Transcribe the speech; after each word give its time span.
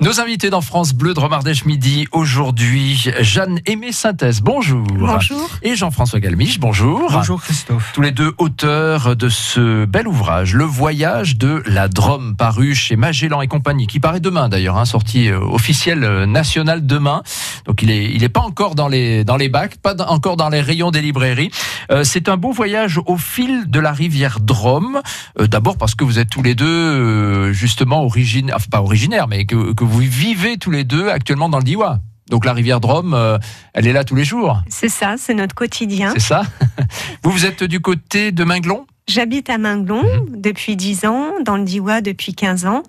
Nos 0.00 0.18
invités 0.18 0.48
dans 0.48 0.62
France 0.62 0.94
Bleu 0.94 1.12
de 1.12 1.20
Romardèche 1.20 1.66
Midi 1.66 2.08
aujourd'hui, 2.12 3.10
Jeanne 3.20 3.60
Aimé 3.66 3.92
Synthèse, 3.92 4.40
bonjour. 4.40 4.82
Bonjour. 4.86 5.50
Et 5.62 5.76
Jean-François 5.76 6.20
Galmiche, 6.20 6.58
bonjour. 6.58 7.10
Bonjour 7.12 7.42
Christophe. 7.42 7.90
Tous 7.92 8.00
les 8.00 8.10
deux 8.10 8.32
auteurs 8.38 9.14
de 9.14 9.28
ce 9.28 9.84
bel 9.84 10.08
ouvrage, 10.08 10.54
Le 10.54 10.64
voyage 10.64 11.36
de 11.36 11.62
la 11.66 11.88
Drôme, 11.88 12.34
paru 12.34 12.74
chez 12.74 12.96
Magellan 12.96 13.42
et 13.42 13.46
compagnie, 13.46 13.86
qui 13.86 14.00
paraît 14.00 14.20
demain 14.20 14.48
d'ailleurs, 14.48 14.78
hein, 14.78 14.86
sortie 14.86 15.28
euh, 15.28 15.38
officielle 15.38 16.02
euh, 16.04 16.24
nationale 16.24 16.86
demain. 16.86 17.22
Donc 17.66 17.82
il 17.82 17.90
est, 17.90 18.06
il 18.10 18.24
est 18.24 18.30
pas 18.30 18.40
encore 18.40 18.74
dans 18.76 18.88
les, 18.88 19.22
dans 19.24 19.36
les 19.36 19.50
bacs, 19.50 19.76
pas 19.82 19.92
dans- 19.92 20.06
encore 20.08 20.38
dans 20.38 20.48
les 20.48 20.62
rayons 20.62 20.90
des 20.90 21.02
librairies. 21.02 21.50
Euh, 21.90 22.04
c'est 22.04 22.30
un 22.30 22.38
beau 22.38 22.52
voyage 22.52 22.98
au 23.04 23.18
fil 23.18 23.68
de 23.68 23.78
la 23.78 23.92
rivière 23.92 24.40
Drôme. 24.40 25.02
Euh, 25.38 25.46
D'abord 25.46 25.76
parce 25.76 25.94
que 25.94 26.04
vous 26.04 26.18
êtes 26.18 26.30
tous 26.30 26.42
les 26.42 26.54
deux 26.54 26.64
euh, 26.66 27.52
justement 27.52 28.02
originaires, 28.02 28.56
enfin 28.56 28.68
pas 28.70 28.80
originaires, 28.80 29.28
mais 29.28 29.44
que, 29.44 29.74
que 29.74 29.84
vous 29.84 29.89
vivez 29.98 30.56
tous 30.58 30.70
les 30.70 30.84
deux 30.84 31.08
actuellement 31.08 31.48
dans 31.48 31.58
le 31.58 31.64
Diois. 31.64 31.98
Donc 32.28 32.44
la 32.44 32.52
rivière 32.52 32.80
Drôme, 32.80 33.12
euh, 33.12 33.38
elle 33.74 33.88
est 33.88 33.92
là 33.92 34.04
tous 34.04 34.14
les 34.14 34.22
jours, 34.24 34.62
C'est 34.68 34.88
ça, 34.88 35.16
c'est 35.18 35.34
notre 35.34 35.54
quotidien. 35.54 36.12
c'est 36.12 36.20
ça 36.20 36.42
Vous, 37.24 37.32
vous 37.32 37.44
êtes 37.44 37.64
du 37.64 37.80
côté 37.80 38.30
de 38.30 38.44
Minglon? 38.44 38.86
J'habite 39.08 39.50
à 39.50 39.58
Minglon 39.58 40.04
Mhm. 40.04 40.40
depuis 40.40 40.76
10 40.76 41.04
ans, 41.06 41.30
dans 41.44 41.56
le 41.56 41.64
Diois 41.64 42.00
depuis 42.00 42.34
15 42.34 42.66
ans. 42.66 42.84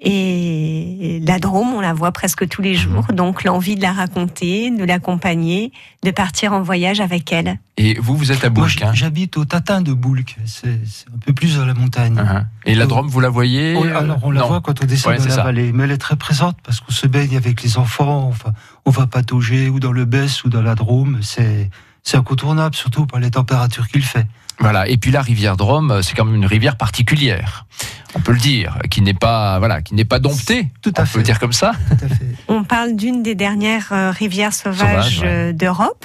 Et 0.00 1.20
la 1.26 1.38
Drôme, 1.40 1.74
on 1.74 1.80
la 1.80 1.92
voit 1.92 2.12
presque 2.12 2.46
tous 2.48 2.62
les 2.62 2.74
Mhm. 2.74 2.78
jours. 2.78 3.06
Donc 3.12 3.42
l'envie 3.42 3.74
de 3.74 3.82
la 3.82 3.92
raconter, 3.92 4.70
de 4.70 4.84
l'accompagner, 4.84 5.72
de 6.04 6.10
partir 6.12 6.52
en 6.52 6.62
voyage 6.62 7.00
avec 7.00 7.32
elle. 7.32 7.58
Et 7.76 7.94
vous, 7.98 8.16
vous 8.16 8.30
êtes 8.30 8.44
à 8.44 8.48
Moi, 8.50 8.66
Bourg. 8.68 8.88
hein 8.88 8.92
j'habite 8.94 9.36
au 9.36 9.44
Tatin 9.44 9.80
de 9.82 9.92
Boulc. 9.92 10.36
C'est 10.46 10.78
c'est 10.86 11.06
un 11.12 11.18
peu 11.18 11.32
plus 11.32 11.56
dans 11.56 11.66
la 11.66 11.74
montagne. 11.74 12.14
Uh-huh. 12.16 12.44
Et 12.64 12.74
la 12.76 12.84
Oh. 12.84 12.88
Drôme, 12.88 13.08
vous 13.08 13.20
la 13.20 13.28
voyez 13.28 13.74
On- 13.76 13.82
alors 13.82 14.18
on 14.22 14.30
la 14.30 14.40
Non. 14.42 14.48
voit 14.48 14.60
quand 14.60 14.82
on 14.82 14.86
descend 14.86 15.12
Ouais, 15.12 15.16
dans 15.18 15.24
c'est 15.24 15.28
la 15.30 15.34
ça. 15.34 15.42
vallée, 15.42 15.72
mais 15.72 15.84
elle 15.84 15.90
est 15.90 15.98
très 15.98 16.16
présente 16.16 16.56
parce 16.62 16.80
qu'on 16.80 16.92
se 16.92 17.06
baigne 17.08 17.36
avec 17.36 17.62
les 17.64 17.76
enfants. 17.76 18.28
Enfin, 18.28 18.52
on 18.86 18.90
va 18.90 19.06
patauger 19.08 19.68
ou 19.68 19.80
dans 19.80 19.92
le 19.92 20.04
Besse 20.04 20.44
ou 20.44 20.48
dans 20.48 20.62
la 20.62 20.74
Drôme. 20.76 21.18
C'est 21.22 21.70
c'est 22.04 22.16
incontournable, 22.16 22.74
surtout 22.76 23.04
par 23.04 23.20
les 23.20 23.30
températures 23.32 23.88
qu'il 23.88 24.02
fait. 24.04 24.26
Voilà. 24.60 24.88
Et 24.88 24.96
puis 24.96 25.10
la 25.10 25.22
rivière 25.22 25.56
Drôme, 25.56 25.90
euh, 25.90 26.02
c'est 26.02 26.14
quand 26.14 26.24
même 26.24 26.34
une 26.34 26.46
rivière 26.46 26.76
particulière. 26.76 27.66
On 28.14 28.20
peut 28.20 28.32
le 28.32 28.38
dire, 28.38 28.78
qui 28.90 29.02
n'est 29.02 29.14
pas, 29.14 29.58
voilà, 29.58 29.82
qui 29.82 29.94
n'est 29.94 30.04
pas 30.04 30.18
domptée. 30.18 30.68
Tout 30.82 30.92
On 30.96 31.00
à 31.00 31.04
peut 31.04 31.08
fait. 31.10 31.18
le 31.18 31.24
dire 31.24 31.38
comme 31.38 31.52
ça. 31.52 31.72
Tout 31.88 32.04
à 32.04 32.08
fait. 32.08 32.24
On 32.48 32.64
parle 32.64 32.96
d'une 32.96 33.22
des 33.22 33.34
dernières 33.34 33.92
euh, 33.92 34.10
rivières 34.10 34.54
sauvages 34.54 35.16
Sauvage, 35.16 35.20
ouais. 35.20 35.26
euh, 35.26 35.52
d'Europe. 35.52 36.04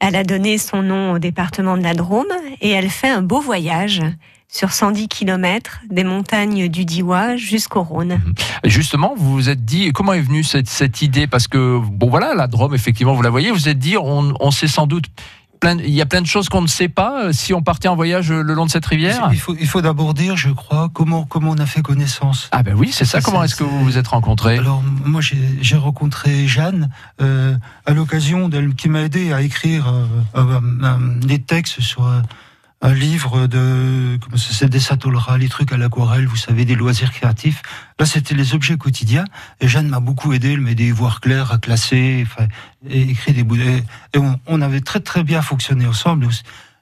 Elle 0.00 0.16
a 0.16 0.24
donné 0.24 0.58
son 0.58 0.82
nom 0.82 1.12
au 1.12 1.18
département 1.18 1.76
de 1.76 1.82
la 1.82 1.94
Drôme 1.94 2.26
et 2.60 2.70
elle 2.70 2.88
fait 2.90 3.10
un 3.10 3.22
beau 3.22 3.40
voyage 3.40 4.00
sur 4.48 4.72
110 4.72 5.06
km 5.08 5.80
des 5.90 6.02
montagnes 6.04 6.68
du 6.68 6.84
Diois 6.84 7.36
jusqu'au 7.36 7.82
Rhône. 7.82 8.18
Et 8.64 8.70
Justement, 8.70 9.14
vous 9.16 9.30
vous 9.32 9.48
êtes 9.48 9.64
dit, 9.64 9.92
comment 9.92 10.12
est 10.14 10.20
venue 10.22 10.42
cette, 10.42 10.68
cette 10.68 11.02
idée? 11.02 11.26
Parce 11.28 11.46
que, 11.48 11.78
bon 11.78 12.08
voilà, 12.10 12.34
la 12.34 12.46
Drôme, 12.48 12.74
effectivement, 12.74 13.12
vous 13.14 13.22
la 13.22 13.30
voyez, 13.30 13.50
vous 13.50 13.56
vous 13.58 13.68
êtes 13.68 13.78
dit, 13.78 13.96
on, 13.96 14.34
on 14.40 14.50
sait 14.50 14.66
sans 14.68 14.86
doute, 14.88 15.04
plein, 15.60 15.78
il 15.78 15.90
y 15.90 16.00
a 16.00 16.06
plein 16.06 16.22
de 16.22 16.26
choses 16.26 16.48
qu'on 16.48 16.62
ne 16.62 16.66
sait 16.66 16.88
pas 16.88 17.24
euh, 17.24 17.32
si 17.32 17.54
on 17.54 17.62
partait 17.62 17.88
en 17.88 17.94
voyage 17.94 18.32
euh, 18.32 18.42
le 18.42 18.54
long 18.54 18.66
de 18.66 18.70
cette 18.70 18.86
rivière. 18.86 19.28
Il 19.32 19.38
faut, 19.38 19.54
il 19.58 19.66
faut 19.66 19.82
d'abord 19.82 20.14
dire, 20.14 20.36
je 20.36 20.50
crois, 20.50 20.90
comment, 20.92 21.24
comment 21.24 21.50
on 21.50 21.58
a 21.58 21.66
fait 21.66 21.82
connaissance. 21.82 22.48
Ah 22.50 22.62
ben 22.62 22.74
oui, 22.74 22.90
c'est 22.92 23.04
ça. 23.04 23.20
Comment 23.20 23.44
est-ce 23.44 23.54
que 23.54 23.64
vous 23.64 23.84
vous 23.84 23.98
êtes 23.98 24.08
rencontrés? 24.08 24.58
Alors 24.58 24.82
moi 25.04 25.20
j'ai 25.20 25.76
rencontré 25.76 26.46
Jeanne 26.46 26.90
euh, 27.20 27.56
à 27.86 27.92
l'occasion 27.92 28.48
d'elle 28.48 28.74
qui 28.74 28.88
m'a 28.88 29.02
aidé 29.02 29.32
à 29.32 29.42
écrire 29.42 29.92
euh, 30.34 30.58
des 31.20 31.38
textes 31.38 31.80
sur 31.80 32.10
un, 32.80 32.94
livre 32.94 33.46
de 33.46 34.18
comment 34.20 34.36
ça 34.36 34.52
c'est 34.52 34.68
des 34.68 34.80
satolras, 34.80 35.38
les 35.38 35.48
trucs 35.48 35.72
à 35.72 35.76
l'aquarelle, 35.76 36.26
vous 36.26 36.36
savez 36.36 36.64
des 36.64 36.74
loisirs 36.74 37.12
créatifs. 37.12 37.62
Là 37.98 38.06
c'était 38.06 38.34
les 38.34 38.54
objets 38.54 38.76
quotidiens 38.76 39.24
et 39.60 39.68
Jeanne 39.68 39.88
m'a 39.88 40.00
beaucoup 40.00 40.32
aidé, 40.32 40.52
elle 40.52 40.60
m'a 40.60 40.70
aidé 40.70 40.90
à 40.90 40.94
voir 40.94 41.20
clair, 41.20 41.52
à 41.52 41.58
classer, 41.58 42.26
enfin, 42.26 42.48
et 42.88 43.02
écrire 43.02 43.34
des 43.34 43.44
bouts. 43.44 43.56
Et, 43.56 43.82
et 44.14 44.20
on 44.46 44.62
avait 44.62 44.80
très 44.80 45.00
très 45.00 45.22
bien 45.22 45.42
fonctionné 45.42 45.86
ensemble. 45.86 46.28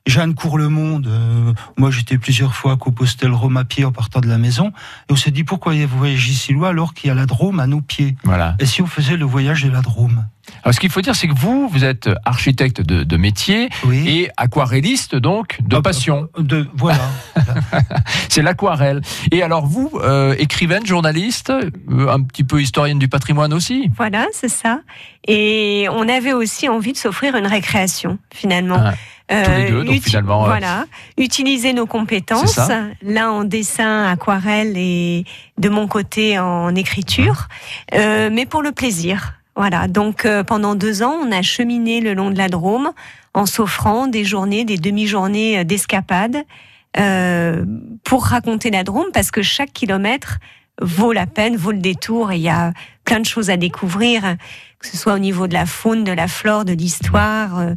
Jeanne 0.08 0.34
court 0.34 0.58
le 0.58 0.68
monde. 0.68 1.06
euh, 1.06 1.52
moi, 1.76 1.90
j'étais 1.90 2.18
plusieurs 2.18 2.54
fois 2.54 2.72
à 2.72 2.76
Compostelle, 2.76 3.30
Rome 3.32 3.56
à 3.58 3.64
pied 3.64 3.84
en 3.84 3.92
partant 3.92 4.20
de 4.20 4.26
la 4.26 4.38
maison. 4.38 4.72
Et 5.08 5.12
on 5.12 5.16
s'est 5.16 5.30
dit 5.30 5.44
pourquoi 5.44 5.74
vous 5.74 5.98
voyagez 5.98 6.32
si 6.32 6.52
loin 6.52 6.70
alors 6.70 6.94
qu'il 6.94 7.08
y 7.08 7.10
a 7.10 7.14
la 7.14 7.26
Drôme 7.26 7.60
à 7.60 7.66
nos 7.66 7.80
pieds 7.82 8.16
Voilà. 8.24 8.56
Et 8.58 8.66
si 8.66 8.80
on 8.82 8.86
faisait 8.86 9.16
le 9.16 9.24
voyage 9.26 9.62
de 9.64 9.70
la 9.70 9.82
Drôme 9.82 10.26
Alors, 10.64 10.74
ce 10.74 10.80
qu'il 10.80 10.88
faut 10.90 11.02
dire, 11.02 11.14
c'est 11.14 11.28
que 11.28 11.34
vous, 11.34 11.68
vous 11.68 11.84
êtes 11.84 12.08
architecte 12.24 12.80
de, 12.80 13.04
de 13.04 13.16
métier 13.18 13.68
Oui. 13.84 14.08
et 14.08 14.30
aquarelliste, 14.38 15.14
donc, 15.14 15.58
de 15.60 15.76
Ah, 15.76 15.82
passion. 15.82 16.28
De 16.38 16.66
voilà. 16.74 17.00
C'est 18.28 18.42
l'aquarelle. 18.42 19.00
Et 19.30 19.42
alors, 19.42 19.66
vous, 19.66 19.90
euh, 20.02 20.34
écrivaine, 20.38 20.86
journaliste, 20.86 21.50
euh, 21.50 22.08
un 22.08 22.22
petit 22.22 22.44
peu 22.44 22.60
historienne 22.62 22.98
du 22.98 23.08
patrimoine 23.08 23.52
aussi 23.52 23.90
Voilà, 23.96 24.26
c'est 24.32 24.48
ça. 24.48 24.80
Et 25.26 25.86
on 25.90 26.08
avait 26.08 26.32
aussi 26.32 26.68
envie 26.68 26.92
de 26.92 26.96
s'offrir 26.98 27.36
une 27.36 27.46
récréation, 27.46 28.18
finalement. 28.32 28.76
Ah, 28.78 28.94
tous 29.28 29.50
les 29.50 29.70
deux, 29.70 29.84
donc, 29.84 29.94
uti- 29.94 30.02
finalement, 30.02 30.44
euh, 30.44 30.46
Voilà. 30.48 30.86
Utiliser 31.18 31.72
nos 31.72 31.86
compétences, 31.86 32.58
l'un 33.02 33.30
en 33.30 33.44
dessin, 33.44 34.04
aquarelle 34.10 34.74
et 34.76 35.24
de 35.58 35.68
mon 35.68 35.86
côté 35.86 36.38
en 36.38 36.74
écriture, 36.74 37.48
euh, 37.94 38.30
mais 38.32 38.46
pour 38.46 38.62
le 38.62 38.72
plaisir. 38.72 39.34
Voilà. 39.56 39.88
Donc, 39.88 40.24
euh, 40.24 40.44
pendant 40.44 40.74
deux 40.74 41.02
ans, 41.02 41.16
on 41.22 41.32
a 41.32 41.42
cheminé 41.42 42.00
le 42.00 42.14
long 42.14 42.30
de 42.30 42.38
la 42.38 42.48
Drôme 42.48 42.90
en 43.34 43.44
s'offrant 43.44 44.06
des 44.06 44.24
journées, 44.24 44.64
des 44.64 44.76
demi-journées 44.78 45.58
euh, 45.58 45.64
d'escapade 45.64 46.38
euh, 46.98 47.64
pour 48.04 48.24
raconter 48.24 48.70
la 48.70 48.84
Drôme 48.84 49.08
parce 49.12 49.30
que 49.30 49.42
chaque 49.42 49.72
kilomètre 49.72 50.38
vaut 50.80 51.12
la 51.12 51.26
peine, 51.26 51.56
vaut 51.56 51.72
le 51.72 51.78
détour 51.80 52.32
et 52.32 52.36
il 52.36 52.42
y 52.42 52.48
a 52.48 52.72
plein 53.04 53.20
de 53.20 53.26
choses 53.26 53.50
à 53.50 53.56
découvrir, 53.56 54.22
que 54.78 54.86
ce 54.86 54.96
soit 54.96 55.14
au 55.14 55.18
niveau 55.18 55.48
de 55.48 55.54
la 55.54 55.66
faune, 55.66 56.04
de 56.04 56.12
la 56.12 56.28
flore, 56.28 56.64
de 56.64 56.72
l'histoire, 56.72 57.58
euh, 57.58 57.64
euh, 57.64 57.74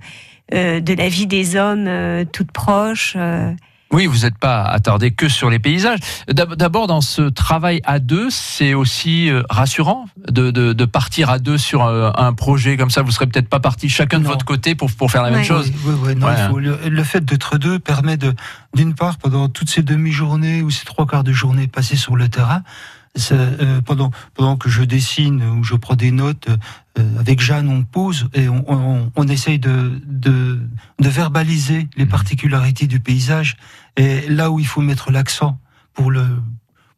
de 0.52 0.94
la 0.94 1.10
vie 1.10 1.28
des 1.28 1.56
hommes 1.56 1.86
euh, 1.88 2.26
toutes 2.32 2.52
proches. 2.52 3.14
euh. 3.16 3.52
Oui, 3.94 4.06
vous 4.06 4.20
n'êtes 4.20 4.38
pas 4.38 4.64
attardé 4.64 5.12
que 5.12 5.28
sur 5.28 5.50
les 5.50 5.60
paysages. 5.60 6.00
D'ab- 6.30 6.56
D'abord, 6.56 6.88
dans 6.88 7.02
ce 7.02 7.24
travail 7.24 7.82
à 7.84 8.00
deux, 8.00 8.30
c'est 8.30 8.74
aussi 8.74 9.30
euh, 9.30 9.44
rassurant 9.50 10.06
de, 10.30 10.50
de- 10.50 10.72
de 10.72 10.86
partir 10.86 11.30
à 11.30 11.40
deux 11.40 11.58
sur 11.58 11.84
un, 11.84 12.14
un 12.16 12.32
projet 12.32 12.78
comme 12.78 12.90
ça. 12.90 13.02
Vous 13.02 13.12
serez 13.12 13.28
peut-être 13.28 13.50
pas 13.50 13.60
partis 13.60 13.90
chacun 13.90 14.20
de 14.20 14.26
votre 14.26 14.46
côté 14.46 14.76
pour, 14.76 14.90
pour 14.94 15.12
faire 15.12 15.24
la 15.24 15.32
même 15.32 15.44
chose. 15.44 15.70
Oui, 15.86 15.94
oui, 15.94 15.96
oui, 16.08 16.16
non, 16.16 16.28
Ouais. 16.28 16.36
il 16.38 16.50
faut- 16.50 16.60
le, 16.60 16.78
le 16.90 17.04
fait 17.04 17.26
d'être 17.26 17.58
deux 17.58 17.80
permet 17.80 18.16
de, 18.16 18.34
d'une 18.74 18.96
part, 18.96 19.18
pendant 19.18 19.50
toutes 19.50 19.70
ces 19.70 19.82
demi-journées 19.84 20.62
ou 20.62 20.70
ces 20.70 20.86
trois 20.86 21.06
quarts 21.06 21.26
de 21.26 21.34
journée 21.34 21.68
passées 21.68 21.98
sur 21.98 22.16
le 22.16 22.30
terrain, 22.30 22.64
ça, 23.18 23.36
euh, 23.36 23.82
pendant, 23.82 24.12
pendant 24.36 24.56
que 24.56 24.70
je 24.70 24.84
dessine 24.84 25.44
ou 25.44 25.66
je 25.66 25.76
prends 25.76 25.96
des 25.96 26.12
notes, 26.12 26.48
euh, 26.50 26.56
avec 27.20 27.40
Jeanne, 27.42 27.70
on 27.70 27.84
pose 27.84 28.30
et 28.34 28.50
on, 28.50 28.64
on, 28.68 29.12
on 29.16 29.28
essaye 29.28 29.60
de, 29.60 30.02
de, 30.06 30.60
de 31.00 31.10
verbaliser 31.10 31.88
les 31.96 32.06
Mhm. 32.06 32.12
particularités 32.12 32.88
du 32.88 33.00
paysage 33.00 33.58
et 33.98 34.28
là 34.28 34.52
où 34.52 34.60
il 34.60 34.68
faut 34.68 34.82
mettre 34.82 35.12
l'accent 35.12 35.60
pour 35.94 36.12
le 36.12 36.26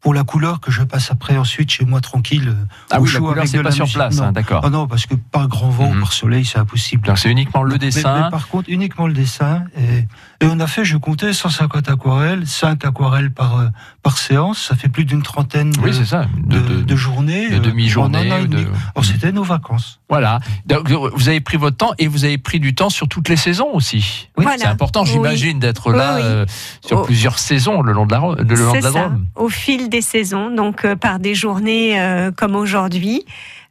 pour 0.03 0.13
la 0.13 0.23
couleur 0.25 0.59
que 0.59 0.69
je 0.69 0.83
passe 0.83 1.09
après 1.11 1.37
ensuite 1.37 1.71
chez 1.71 1.85
moi 1.85 2.01
tranquille. 2.01 2.49
euh, 2.49 2.65
Ah 2.91 2.99
oui, 2.99 3.09
la 3.13 3.19
couleur, 3.19 3.37
avec 3.37 3.47
c'est 3.47 3.57
pas 3.57 3.63
la 3.63 3.71
sur 3.71 3.85
musique. 3.85 3.95
place, 3.95 4.17
Non. 4.17 4.23
hein, 4.25 4.31
d'accord. 4.33 4.61
Ah 4.65 4.69
non, 4.69 4.85
parce 4.85 5.05
que 5.05 5.15
par 5.15 5.47
grand 5.47 5.69
vent 5.69 5.89
Mhm. 5.91 5.97
ou 5.97 5.99
par 6.01 6.11
soleil, 6.13 6.43
c'est 6.43 6.59
impossible. 6.59 7.07
Donc 7.07 7.17
c'est 7.17 7.31
uniquement 7.31 7.63
le 7.63 7.71
Mais- 7.73 7.79
dessin. 7.79 8.23
Mais, 8.25 8.29
par 8.29 8.49
contre, 8.49 8.69
uniquement 8.69 9.07
le 9.07 9.13
dessin. 9.13 9.63
Et, 9.77 9.99
et 10.45 10.49
on 10.49 10.59
a 10.59 10.67
fait, 10.67 10.83
je 10.83 10.97
comptais, 10.97 11.31
150 11.31 11.87
aquarelles, 11.89 12.45
5 12.45 12.83
aquarelles 12.83 13.31
par, 13.31 13.59
euh, 13.59 13.67
par 14.03 14.17
séance. 14.17 14.59
Ça 14.67 14.75
fait 14.75 14.89
plus 14.89 15.05
d'une 15.05 15.23
trentaine 15.23 15.71
de, 15.71 15.79
oui, 15.79 15.91
c'est 15.93 16.03
ça. 16.05 16.25
de, 16.37 16.59
De, 16.59 16.67
de- 16.75 16.81
de 16.81 16.95
journées. 16.97 17.49
de 17.49 17.55
euh, 17.55 17.59
demi-journée. 17.59 18.17
en 18.17 18.21
un 18.21 18.35
an 18.35 18.37
et 18.39 18.43
ou 18.43 18.47
de- 18.47 18.57
demi. 18.57 18.67
Alors, 18.95 19.05
c'était 19.05 19.31
nos 19.31 19.43
vacances. 19.43 20.01
Voilà. 20.09 20.39
Donc, 20.65 20.89
vous 20.91 21.29
avez 21.29 21.39
pris 21.39 21.55
votre 21.57 21.77
temps 21.77 21.91
et 21.97 22.07
vous 22.07 22.25
avez 22.25 22.37
pris 22.37 22.59
du 22.59 22.75
temps 22.75 22.89
sur 22.89 23.07
toutes 23.07 23.29
les 23.29 23.37
saisons 23.37 23.69
aussi. 23.73 24.27
Oui, 24.37 24.43
Voilà. 24.43 24.57
C'est 24.59 24.67
important, 24.67 25.03
Oui. 25.03 25.09
j'imagine, 25.11 25.59
d'être 25.59 25.91
là 25.93 26.15
Oui, 26.15 26.21
oui. 26.21 26.27
euh, 26.27 26.45
sur 26.85 26.99
Oh. 26.99 27.03
plusieurs 27.03 27.39
saisons 27.39 27.81
le 27.81 27.93
long 27.93 28.05
de 28.05 28.11
la, 28.11 28.19
le 28.19 28.25
long 28.55 28.71
de 28.71 28.75
la 28.75 28.81
ça, 28.81 28.89
Drôme. 28.91 29.25
au 29.35 29.47
fil 29.49 29.89
des 29.93 30.01
saisons, 30.01 30.49
donc 30.49 30.85
euh, 30.85 30.95
par 30.95 31.19
des 31.19 31.35
journées 31.35 32.01
euh, 32.01 32.31
comme 32.31 32.55
aujourd'hui, 32.55 33.23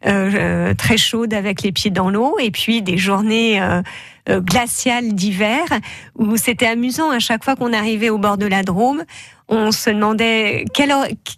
euh, 0.06 0.72
très 0.74 0.96
chaudes 0.96 1.34
avec 1.34 1.62
les 1.62 1.72
pieds 1.72 1.90
dans 1.90 2.10
l'eau, 2.10 2.36
et 2.40 2.50
puis 2.52 2.80
des 2.80 2.96
journées 2.96 3.60
glaciales 4.28 5.14
d'hiver, 5.14 5.62
où 6.16 6.36
c'était 6.36 6.66
amusant 6.66 7.10
à 7.10 7.18
chaque 7.18 7.44
fois 7.44 7.56
qu'on 7.56 7.72
arrivait 7.72 8.08
au 8.10 8.18
bord 8.18 8.36
de 8.38 8.46
la 8.46 8.62
Drôme, 8.62 9.02
on 9.48 9.70
se 9.72 9.90
demandait 9.90 10.64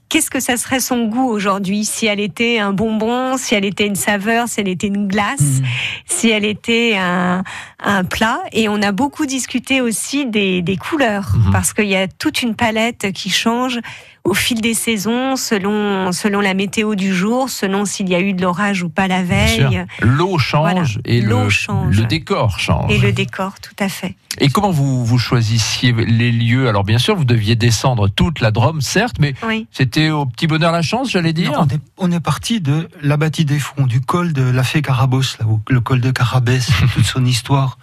qu'est-ce 0.08 0.30
que 0.30 0.38
ça 0.40 0.56
serait 0.56 0.80
son 0.80 1.06
goût 1.06 1.28
aujourd'hui, 1.28 1.84
si 1.84 2.06
elle 2.06 2.20
était 2.20 2.58
un 2.58 2.72
bonbon, 2.72 3.36
si 3.38 3.54
elle 3.54 3.64
était 3.64 3.86
une 3.86 3.96
saveur, 3.96 4.48
si 4.48 4.60
elle 4.60 4.68
était 4.68 4.86
une 4.86 5.08
glace, 5.08 5.60
Mm. 5.60 5.64
si 6.06 6.30
elle 6.30 6.44
était 6.44 6.94
un, 6.98 7.42
un 7.82 8.04
plat. 8.04 8.40
Et 8.52 8.68
on 8.68 8.80
a 8.82 8.92
beaucoup 8.92 9.26
discuté 9.26 9.80
aussi 9.80 10.26
des, 10.26 10.62
des 10.62 10.76
couleurs, 10.76 11.32
Mhm. 11.36 11.52
parce 11.52 11.72
qu'il 11.72 11.86
y 11.88 11.96
a 11.96 12.06
toute 12.06 12.42
une 12.42 12.54
palette 12.54 13.12
qui 13.12 13.30
change 13.30 13.80
au 14.24 14.32
fil 14.32 14.62
des 14.62 14.72
saisons, 14.72 15.36
selon, 15.36 16.10
selon 16.12 16.40
la 16.40 16.54
météo 16.54 16.94
du 16.94 17.14
jour, 17.14 17.50
selon 17.50 17.84
s'il 17.84 18.08
y 18.08 18.14
a 18.14 18.20
eu 18.20 18.32
de 18.32 18.40
l'orage 18.40 18.82
ou 18.82 18.88
pas 18.88 19.06
la 19.06 19.22
veille. 19.22 19.84
L'eau 20.00 20.38
change 20.38 20.98
et 21.04 21.20
le, 21.20 21.50
change. 21.50 21.94
le 21.94 22.04
décor 22.06 22.58
change. 22.58 22.90
Et 22.90 22.98
le 22.98 23.12
décor, 23.12 23.60
tout 23.60 23.76
à 23.78 23.90
fait. 23.90 24.14
Et 24.38 24.48
comment 24.48 24.70
vous, 24.70 25.04
vous 25.04 25.18
choisissiez 25.18 25.92
les 25.92 26.32
lieux? 26.32 26.68
Alors 26.68 26.84
bien 26.84 26.98
sûr, 26.98 27.14
vous 27.16 27.26
deviez 27.26 27.54
descendre 27.54 28.08
toute 28.08 28.40
la 28.40 28.50
Drôme, 28.50 28.80
certes, 28.80 29.16
mais 29.20 29.34
c'était 29.70 30.08
au 30.08 30.24
petit 30.24 30.46
bonheur 30.46 30.72
la 30.72 30.82
chance, 30.82 31.10
j'allais 31.10 31.34
dire? 31.34 31.52
on, 31.58 31.66
est, 31.66 31.80
on, 31.98 32.10
est, 32.10 32.20
parti 32.20 32.60
de 32.60 32.88
la 33.02 33.18
bâtie 33.18 33.44
des 33.44 33.58
fonds, 33.58 33.86
du 33.86 34.00
col 34.00 34.32
de 34.32 34.42
la 34.42 34.64
Fée 34.64 34.80
Carabos, 34.80 35.36
là, 35.38 35.46
le 35.68 35.80
col 35.80 36.00
de 36.00 36.10
Carabès, 36.10 36.66
toute 36.94 37.04
son 37.04 37.24
histoire. 37.26 37.78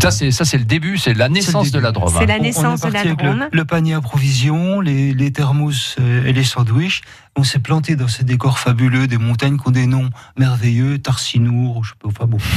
Ça, 0.00 0.10
c'est 0.10 0.30
ça, 0.30 0.44
c'est 0.44 0.58
le 0.58 0.64
début, 0.64 0.98
c'est 0.98 1.14
la 1.14 1.28
naissance 1.28 1.70
de 1.70 1.78
la 1.78 1.92
Drôme. 1.92 2.14
C'est 2.18 2.26
la 2.26 2.38
naissance 2.38 2.82
de 2.82 2.90
la 2.90 3.04
Drôme. 3.04 3.48
Le, 3.50 3.64
panier 3.64 3.94
à 3.94 4.00
provisions, 4.00 4.80
les, 4.80 5.14
les 5.14 5.32
thermos 5.32 5.96
euh, 5.98 6.26
et 6.26 6.32
les 6.32 6.44
sandwichs. 6.44 7.02
On 7.36 7.44
s'est 7.44 7.58
planté 7.58 7.96
dans 7.96 8.08
ces 8.08 8.24
décors 8.24 8.58
fabuleux, 8.58 9.06
des 9.06 9.16
montagnes 9.16 9.58
qui 9.58 9.68
ont 9.68 9.72
des 9.72 9.86
noms 9.86 10.10
merveilleux, 10.36 10.98
Tarsinour, 10.98 11.84
je 11.84 11.90
sais 11.90 11.96
pas, 12.00 12.08
enfin 12.08 12.26
bon. 12.26 12.38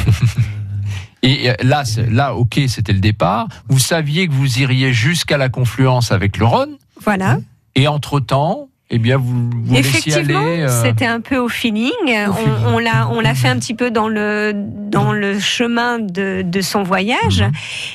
Et 1.23 1.51
là, 1.61 1.83
là, 2.09 2.33
ok, 2.33 2.59
c'était 2.67 2.93
le 2.93 2.99
départ. 2.99 3.47
Vous 3.69 3.77
saviez 3.77 4.27
que 4.27 4.33
vous 4.33 4.59
iriez 4.59 4.91
jusqu'à 4.91 5.37
la 5.37 5.49
confluence 5.49 6.11
avec 6.11 6.37
le 6.37 6.45
Rhône. 6.45 6.77
Voilà. 7.03 7.37
Et 7.75 7.87
entre-temps, 7.87 8.69
eh 8.93 8.99
bien, 8.99 9.17
vous, 9.17 9.49
vous 9.49 9.75
Effectivement, 9.75 10.39
aller, 10.39 10.63
euh, 10.63 10.83
c'était 10.83 11.05
un 11.05 11.21
peu 11.21 11.37
au 11.37 11.47
feeling. 11.47 11.91
on, 12.67 12.77
l'a, 12.77 13.07
on 13.09 13.21
l'a 13.21 13.33
fait 13.33 13.47
un 13.47 13.57
petit 13.57 13.73
peu 13.73 13.89
dans 13.89 14.09
le 14.09 14.51
dans 14.53 15.13
le 15.13 15.39
chemin 15.39 15.99
de, 15.99 16.41
de 16.45 16.61
son 16.61 16.83
voyage. 16.83 17.41
Mhm. 17.41 17.51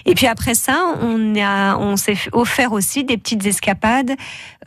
Et 0.06 0.14
puis 0.14 0.26
après 0.26 0.54
ça, 0.54 0.82
on 1.02 1.34
a, 1.38 1.76
on 1.76 1.96
s'est 1.96 2.16
offert 2.32 2.72
aussi 2.72 3.04
des 3.04 3.18
petites 3.18 3.44
escapades 3.44 4.12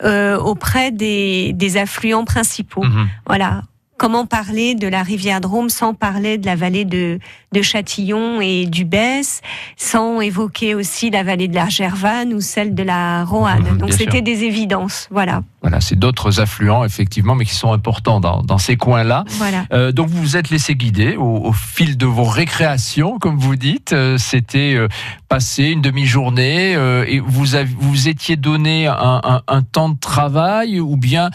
euh, 0.04 0.38
auprès 0.38 0.92
des, 0.92 1.52
des 1.52 1.76
affluents 1.76 2.24
principaux. 2.24 2.84
Mhm. 2.84 3.08
Voilà, 3.26 3.62
comment 4.00 4.24
parler 4.24 4.74
de 4.74 4.88
la 4.88 5.02
rivière 5.02 5.42
Drôme 5.42 5.68
sans 5.68 5.92
parler 5.92 6.38
de 6.38 6.46
la 6.46 6.56
vallée 6.56 6.86
de, 6.86 7.18
de 7.52 7.60
Châtillon 7.60 8.40
et 8.40 8.64
du 8.64 8.86
Besse, 8.86 9.42
sans 9.76 10.22
évoquer 10.22 10.74
aussi 10.74 11.10
la 11.10 11.22
vallée 11.22 11.48
de 11.48 11.54
la 11.54 11.68
Gervanne 11.68 12.32
ou 12.32 12.40
celle 12.40 12.74
de 12.74 12.82
la 12.82 13.24
Roanne. 13.24 13.72
Mhm, 13.72 13.76
Donc 13.76 13.92
c'était 13.92 14.22
des 14.22 14.44
évidences, 14.44 15.06
voilà. 15.10 15.42
Voilà, 15.60 15.82
c'est 15.82 15.98
d'autres 15.98 16.40
affluents 16.40 16.86
effectivement, 16.86 17.34
mais 17.34 17.44
qui 17.44 17.54
sont 17.54 17.74
importants 17.74 18.20
dans, 18.20 18.42
dans 18.42 18.56
ces 18.56 18.78
coins-là. 18.78 19.24
Voilà. 19.32 19.66
Euh, 19.74 19.92
donc 19.92 20.08
vous 20.08 20.22
vous 20.22 20.36
êtes 20.38 20.48
laissé 20.48 20.74
guider 20.74 21.16
au, 21.18 21.52
fil 21.52 21.98
de 21.98 22.06
vos 22.06 22.24
récréations, 22.24 23.18
comme 23.18 23.36
vous 23.36 23.56
dites. 23.56 23.92
Euh, 23.92 24.16
c'était 24.16 24.74
euh, 24.74 24.88
passé 25.28 25.64
une 25.64 25.82
demi-journée 25.82 26.74
euh, 26.74 27.04
et 27.06 27.20
vous 27.20 27.54
avez, 27.54 27.70
vous 27.78 28.08
étiez 28.08 28.36
donné 28.36 28.86
un, 28.86 29.20
un, 29.22 29.42
un, 29.46 29.62
temps 29.62 29.90
de 29.90 29.98
travail 29.98 30.80
ou 30.80 30.96
bien 30.96 31.28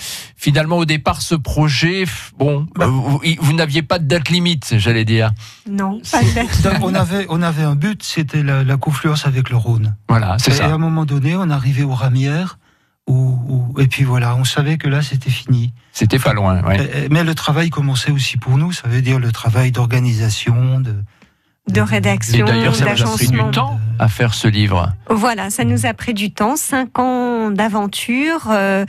finalement 0.45 0.77
au 0.77 0.86
départ 0.86 1.24
ce 1.24 1.33
projet, 1.33 2.03
bon, 2.38 2.68
bah. 2.75 2.86
vous, 2.86 3.19
vous 3.39 3.53
n'aviez 3.53 3.81
pas 3.81 3.97
de 3.97 4.06
date 4.06 4.30
limite, 4.30 4.75
j'allais 4.77 5.03
dire. 5.03 5.31
Non 5.68 6.00
on, 6.83 6.94
avait, 6.94 7.25
on 7.30 7.42
avait 7.42 7.63
un 7.63 7.74
but, 7.74 8.03
c'était 8.03 8.44
la, 8.44 8.77
confluence 8.77 9.25
avec 9.25 9.50
le 9.50 9.57
Rhône. 9.57 9.95
Voilà, 10.07 10.36
c'est 10.38 10.51
ça. 10.51 10.68
Et 10.68 10.69
à 10.69 10.75
un 10.75 10.77
moment 10.77 11.06
donné, 11.06 11.36
on 11.36 11.50
arrivait 11.50 11.81
aux 11.81 11.95
Ramières, 11.95 12.59
où, 13.07 13.74
et 13.80 13.88
puis 13.88 14.03
voilà, 14.03 14.36
on 14.36 14.44
savait 14.44 14.77
que 14.77 14.88
là, 14.88 15.01
c'était 15.01 15.31
fini. 15.31 15.74
C'était 15.94 16.19
pas 16.19 16.33
loin, 16.33 16.62
Mais 17.09 17.24
le 17.24 17.33
travail 17.33 17.71
commençait 17.71 18.12
aussi 18.12 18.38
pour 18.38 18.59
nous, 18.59 18.71
ça 18.71 18.88
veut 18.88 19.01
dire 19.01 19.18
le 19.18 19.31
travail 19.31 19.71
d'organisation, 19.71 20.80
de, 20.80 20.94
de 21.67 21.81
rédaction, 21.81 22.45
d'ailleurs, 22.45 22.75
ça 22.75 22.94
vous 22.94 23.01
a 23.01 23.15
pris 23.15 23.27
du 23.27 23.51
temps 23.51 23.79
à 24.00 24.07
faire 24.07 24.33
ce 24.33 24.47
livre. 24.47 24.94
Voilà, 25.09 25.50
ça 25.50 25.63
nous 25.63 25.85
a 25.85 25.94
pris 25.94 26.13
du 26.13 26.31
temps, 26.31 26.56
cinq 26.56 27.00
ans 27.00 27.50
d'aventure. 27.51 28.47
Euh, 28.51 28.85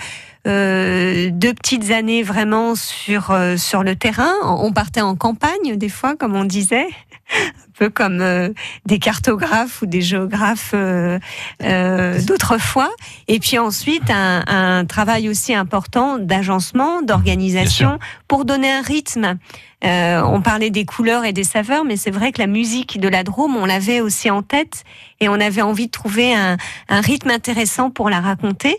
euh, 0.46 1.30
deux 1.32 1.54
petites 1.54 1.90
années 1.90 2.22
vraiment 2.22 2.76
sur 2.76 3.32
euh, 3.32 3.56
sur 3.56 3.82
le 3.82 3.96
terrain. 3.96 4.32
On 4.44 4.72
partait 4.72 5.00
en 5.00 5.16
campagne 5.16 5.76
des 5.76 5.88
fois, 5.88 6.14
comme 6.14 6.36
on 6.36 6.44
disait, 6.44 6.86
un 7.34 7.72
peu 7.78 7.90
comme 7.90 8.20
euh, 8.20 8.50
des 8.86 8.98
cartographes 8.98 9.82
ou 9.82 9.86
des 9.86 10.02
géographes 10.02 10.72
euh, 10.74 11.18
euh, 11.62 12.20
d'autrefois. 12.22 12.90
Et 13.28 13.40
puis 13.40 13.58
ensuite 13.58 14.08
un, 14.10 14.44
un, 14.46 14.84
travail 14.84 15.28
aussi 15.28 15.54
important 15.54 16.18
d'agencement, 16.18 17.02
d'organisation 17.02 17.98
pour 18.28 18.44
donner 18.44 18.70
un 18.70 18.82
rythme. 18.82 19.38
Euh, 19.84 20.22
on 20.22 20.40
parlait 20.40 20.70
des 20.70 20.86
couleurs 20.86 21.24
et 21.24 21.34
des 21.34 21.44
saveurs, 21.44 21.84
mais 21.84 21.96
c'est 21.96 22.10
vrai 22.10 22.32
que 22.32 22.40
la 22.40 22.46
musique 22.46 22.98
de 22.98 23.08
la 23.08 23.24
Drôme, 23.24 23.56
on 23.56 23.66
l'avait 23.66 24.00
aussi 24.00 24.30
en 24.30 24.42
tête 24.42 24.84
et 25.20 25.28
on 25.28 25.34
avait 25.34 25.60
envie 25.60 25.86
de 25.86 25.90
trouver 25.90 26.34
un, 26.34 26.56
un 26.88 27.00
rythme 27.02 27.28
intéressant 27.30 27.90
pour 27.90 28.08
la 28.08 28.20
raconter. 28.20 28.78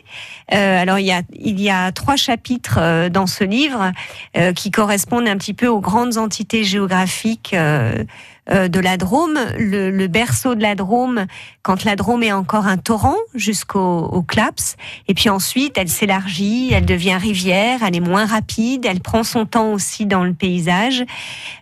Euh, 0.53 0.81
alors 0.81 0.97
il 0.97 1.05
y 1.05 1.11
a 1.11 1.21
il 1.33 1.61
y 1.61 1.69
a 1.69 1.91
trois 1.91 2.15
chapitres 2.15 2.79
euh, 2.81 3.09
dans 3.09 3.27
ce 3.27 3.43
livre 3.43 3.91
qui 4.55 4.71
correspondent 4.71 5.27
un 5.27 5.37
petit 5.37 5.53
peu 5.53 5.67
aux 5.67 5.81
grandes 5.81 6.17
entités 6.17 6.63
géographiques 6.63 7.55
euh, 8.49 8.69
de 8.69 8.79
la 8.79 8.95
Drôme, 8.95 9.37
le, 9.57 10.07
berceau 10.07 10.55
de 10.55 10.61
la 10.61 10.75
Drôme, 10.75 11.25
quand 11.63 11.83
la 11.83 11.97
Drôme 11.97 12.23
est 12.23 12.31
encore 12.31 12.65
un 12.65 12.77
torrent 12.77 13.17
jusqu'au 13.35 14.23
Claps, 14.25 14.77
et 15.09 15.13
puis 15.13 15.27
ensuite 15.27 15.77
elle 15.77 15.89
s'élargit, 15.89 16.71
elle 16.71 16.85
devient 16.85 17.17
rivière, 17.19 17.79
elle 17.85 17.95
est 17.95 18.01
moins 18.01 18.25
rapide, 18.25 18.85
elle 18.85 19.01
prend 19.01 19.23
son 19.23 19.45
temps 19.45 19.73
aussi 19.73 20.05
dans 20.05 20.23
le 20.23 20.33
paysage 20.33 20.96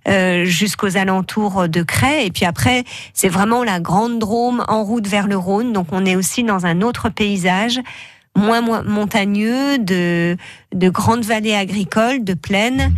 euh, 0.08 0.46
jusqu'aux 0.46 0.98
alentours 0.98 1.68
de 1.68 1.82
Cray, 1.82 2.28
et 2.28 2.32
puis 2.32 2.46
après 2.46 2.84
c'est 3.14 3.30
vraiment 3.30 3.64
la 3.64 3.80
grande 3.80 4.20
Drôme 4.20 4.64
en 4.68 4.84
route 4.84 5.08
vers 5.08 5.28
le 5.28 5.38
Rhône, 5.38 5.74
donc 5.74 5.88
on 5.92 6.06
est 6.06 6.16
aussi 6.16 6.44
dans 6.44 6.66
un 6.66 6.82
autre 6.82 7.10
paysage 7.10 7.80
moins 8.36 8.62
montagneux, 8.84 9.78
de, 9.78 10.38
de 10.74 10.90
grandes 10.90 11.24
vallées 11.24 11.56
agricoles, 11.56 12.24
de 12.24 12.34
plaines. 12.34 12.94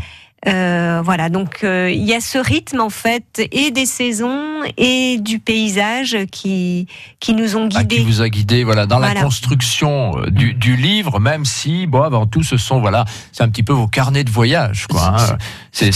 Euh, 0.46 1.02
voilà, 1.04 1.30
donc 1.30 1.64
euh, 1.64 1.90
il 1.90 2.04
y 2.04 2.14
a 2.14 2.22
ce 2.22 2.38
rythme 2.38 2.80
en 2.80 2.92
fait 2.92 3.42
et 3.52 3.72
des 3.72 3.88
saisons 3.88 4.62
et 4.78 5.18
du 5.20 5.40
paysage 5.40 6.16
qui 6.32 6.88
qui 7.20 7.34
nous 7.34 7.56
ont 7.56 7.68
ah, 7.74 7.80
guidés. 7.80 7.98
qui 7.98 8.04
vous 8.04 8.22
a 8.22 8.30
guidé, 8.30 8.64
voilà, 8.64 8.86
dans 8.86 9.00
la 9.00 9.16
construction 9.16 10.20
euh, 10.20 10.30
du, 10.30 10.54
du, 10.54 10.76
livre, 10.76 11.20
même 11.20 11.44
si 11.44 11.88
bon, 11.88 12.04
avant 12.04 12.28
tout, 12.28 12.44
ce 12.44 12.58
sont 12.58 12.80
voilà, 12.80 13.06
c'est 13.32 13.44
un 13.44 13.50
petit 13.50 13.64
peu 13.64 13.74
vos 13.74 13.88
carnets 13.88 14.24
de 14.24 14.30
voyage, 14.30 14.86
quoi. 14.88 15.16
Hein. 15.20 15.38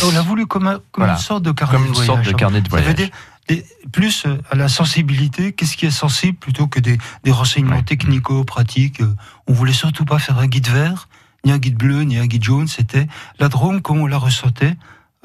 On 0.03 0.15
a 0.15 0.21
voulu 0.21 0.47
comme, 0.47 0.79
comme 0.91 1.07
une 1.07 1.17
sorte 1.17 1.43
de 1.43 1.51
carnet 1.51 1.77
comme 1.77 1.85
une 1.85 1.91
de 1.91 1.95
voyage. 1.95 2.15
Sorte 2.15 2.25
de 2.25 2.33
carnet 2.33 2.61
de 2.61 2.69
voyage. 2.69 2.85
Ça 2.87 2.91
veut 2.91 3.09
dire, 3.55 3.63
plus 3.91 4.25
à 4.49 4.55
la 4.55 4.69
sensibilité, 4.69 5.51
qu'est-ce 5.51 5.77
qui 5.77 5.85
est 5.85 5.91
sensible 5.91 6.37
plutôt 6.37 6.67
que 6.67 6.79
des, 6.79 6.97
des 7.23 7.31
renseignements 7.31 7.83
technico-pratiques. 7.83 9.01
On 9.47 9.53
voulait 9.53 9.73
surtout 9.73 10.05
pas 10.05 10.17
faire 10.17 10.39
un 10.39 10.47
guide 10.47 10.67
vert 10.67 11.07
ni 11.45 11.51
un 11.51 11.57
guide 11.57 11.77
bleu, 11.77 12.01
ni 12.03 12.17
un 12.17 12.27
guide 12.27 12.43
jaune, 12.43 12.67
c'était 12.67 13.07
la 13.39 13.49
Drôme 13.49 13.81
comme 13.81 14.01
on 14.01 14.07
la 14.07 14.17
ressentait. 14.17 14.75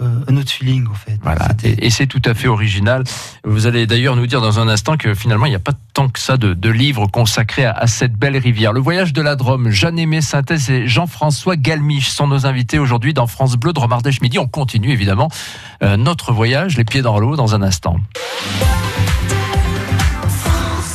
Euh, 0.02 0.20
un 0.28 0.36
autre 0.36 0.50
feeling 0.50 0.86
en 0.88 0.94
fait. 0.94 1.18
Voilà, 1.22 1.48
et, 1.64 1.88
c'est 1.88 2.06
tout 2.06 2.20
à 2.26 2.34
fait 2.34 2.48
original. 2.48 3.04
Vous 3.44 3.66
allez 3.66 3.86
d'ailleurs 3.86 4.14
nous 4.14 4.26
dire 4.26 4.42
dans 4.42 4.60
un 4.60 4.68
instant 4.68 4.98
que 4.98 5.14
finalement 5.14 5.46
il 5.46 5.50
n'y 5.50 5.56
a 5.56 5.60
pas 5.60 5.72
tant 5.94 6.10
que 6.10 6.18
ça 6.18 6.36
de, 6.36 6.68
livres 6.68 7.06
consacrés 7.06 7.64
à, 7.64 7.86
cette 7.86 8.12
belle 8.12 8.36
rivière. 8.36 8.74
Le 8.74 8.80
voyage 8.80 9.14
de 9.14 9.22
la 9.22 9.36
Drôme, 9.36 9.70
Jeanne-Aimé 9.70 10.20
Synthèse 10.20 10.68
et 10.68 10.86
Jean-François 10.86 11.56
Galmiche 11.56 12.10
sont 12.10 12.26
nos 12.26 12.44
invités 12.44 12.78
aujourd'hui 12.78 13.14
dans 13.14 13.26
France 13.26 13.56
Bleu 13.56 13.72
de 13.72 13.80
Romardèche 13.80 14.20
Midi. 14.20 14.38
On 14.38 14.48
continue 14.48 14.90
évidemment 14.90 15.30
euh, 15.82 15.96
notre 15.96 16.30
voyage, 16.30 16.76
les 16.76 16.84
pieds 16.84 17.00
dans 17.00 17.18
l'eau, 17.18 17.34
dans 17.34 17.54
un 17.54 17.62
instant. 17.62 17.96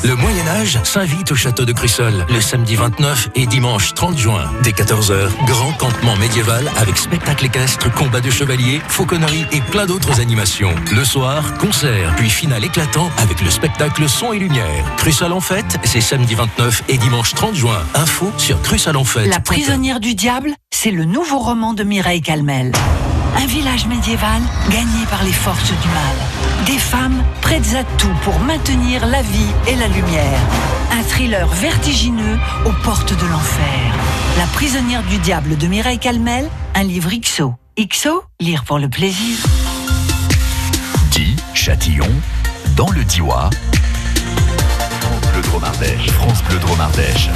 Le 0.04 0.16
Moyen 0.16 0.48
Âge 0.48 0.80
s'invite 0.84 1.32
au 1.32 1.36
château 1.36 1.64
de 1.64 1.74
Crussol 1.74 2.26
le 2.28 2.42
samedi 2.42 2.76
29 2.76 3.30
et 3.36 3.46
dimanche 3.46 3.94
30 3.94 4.18
juin. 4.18 4.52
Dès 4.64 4.72
14h, 4.72 5.30
grand 5.46 5.72
campement 5.74 6.16
médiéval 6.16 6.72
avec 6.78 6.98
spectacle 6.98 7.46
équestre, 7.46 7.94
combat 7.94 8.20
de 8.20 8.32
chevaliers, 8.32 8.82
fauconnerie 8.88 9.46
et 9.52 9.62
plein 9.62 9.86
d'autres 9.86 10.20
animations. 10.20 10.74
Le 10.92 11.06
soir, 11.06 11.56
concert, 11.60 12.16
puis 12.16 12.32
finale 12.32 12.66
éclatant 12.66 13.12
avec 13.18 13.42
le 13.42 13.52
spectacle 13.52 14.10
son 14.10 14.34
et 14.34 14.40
lumière. 14.40 14.84
Crussol 14.98 15.34
en 15.34 15.40
fête, 15.40 15.78
c'est 15.84 16.02
samedi 16.02 16.34
29 16.34 16.84
et 16.90 16.98
dimanche 16.98 17.36
30 17.36 17.54
juin. 17.54 17.84
Info 17.94 18.32
sur 18.38 18.60
Crussol 18.64 18.98
en 18.98 19.04
fête. 19.04 19.28
La 19.28 19.40
prisonnière 19.40 20.00
du 20.00 20.16
diable, 20.16 20.56
c'est 20.72 20.92
le 20.92 21.06
nouveau 21.06 21.38
roman 21.38 21.76
de 21.76 21.84
Mireille 21.84 22.22
Calmel. 22.22 22.72
Un 23.42 23.48
village 23.48 23.88
médiéval 23.88 24.40
gagné 24.70 25.04
par 25.10 25.24
les 25.24 25.32
forces 25.32 25.72
du 25.72 25.88
mal. 25.88 26.68
Des 26.68 26.78
femmes 26.78 27.24
prêtes 27.42 27.74
à 27.76 27.84
tout 27.98 28.14
pour 28.24 28.40
maintenir 28.40 29.08
la 29.08 29.24
vie 29.24 29.52
et 29.68 29.76
la 29.78 29.88
lumière. 29.88 30.40
Un 30.92 31.02
thriller 31.02 31.48
vertigineux 31.48 32.38
aux 32.68 32.84
portes 32.84 33.20
de 33.20 33.26
l'enfer. 33.26 33.96
La 34.38 34.46
prisonnière 34.46 35.02
du 35.02 35.18
diable 35.18 35.58
de 35.58 35.66
Mireille 35.66 35.98
Calmel, 35.98 36.48
un 36.76 36.84
livre 36.84 37.10
XO. 37.20 37.56
XO, 37.80 38.24
lire 38.40 38.64
pour 38.64 38.78
le 38.78 38.90
plaisir. 38.90 39.38
Dit 41.10 41.36
Châtillon, 41.56 42.06
dans 42.76 42.92
le 42.92 43.04
Diois. 43.04 43.50
France 46.12 46.44
Bleu. 46.44 46.60
France. 46.60 47.30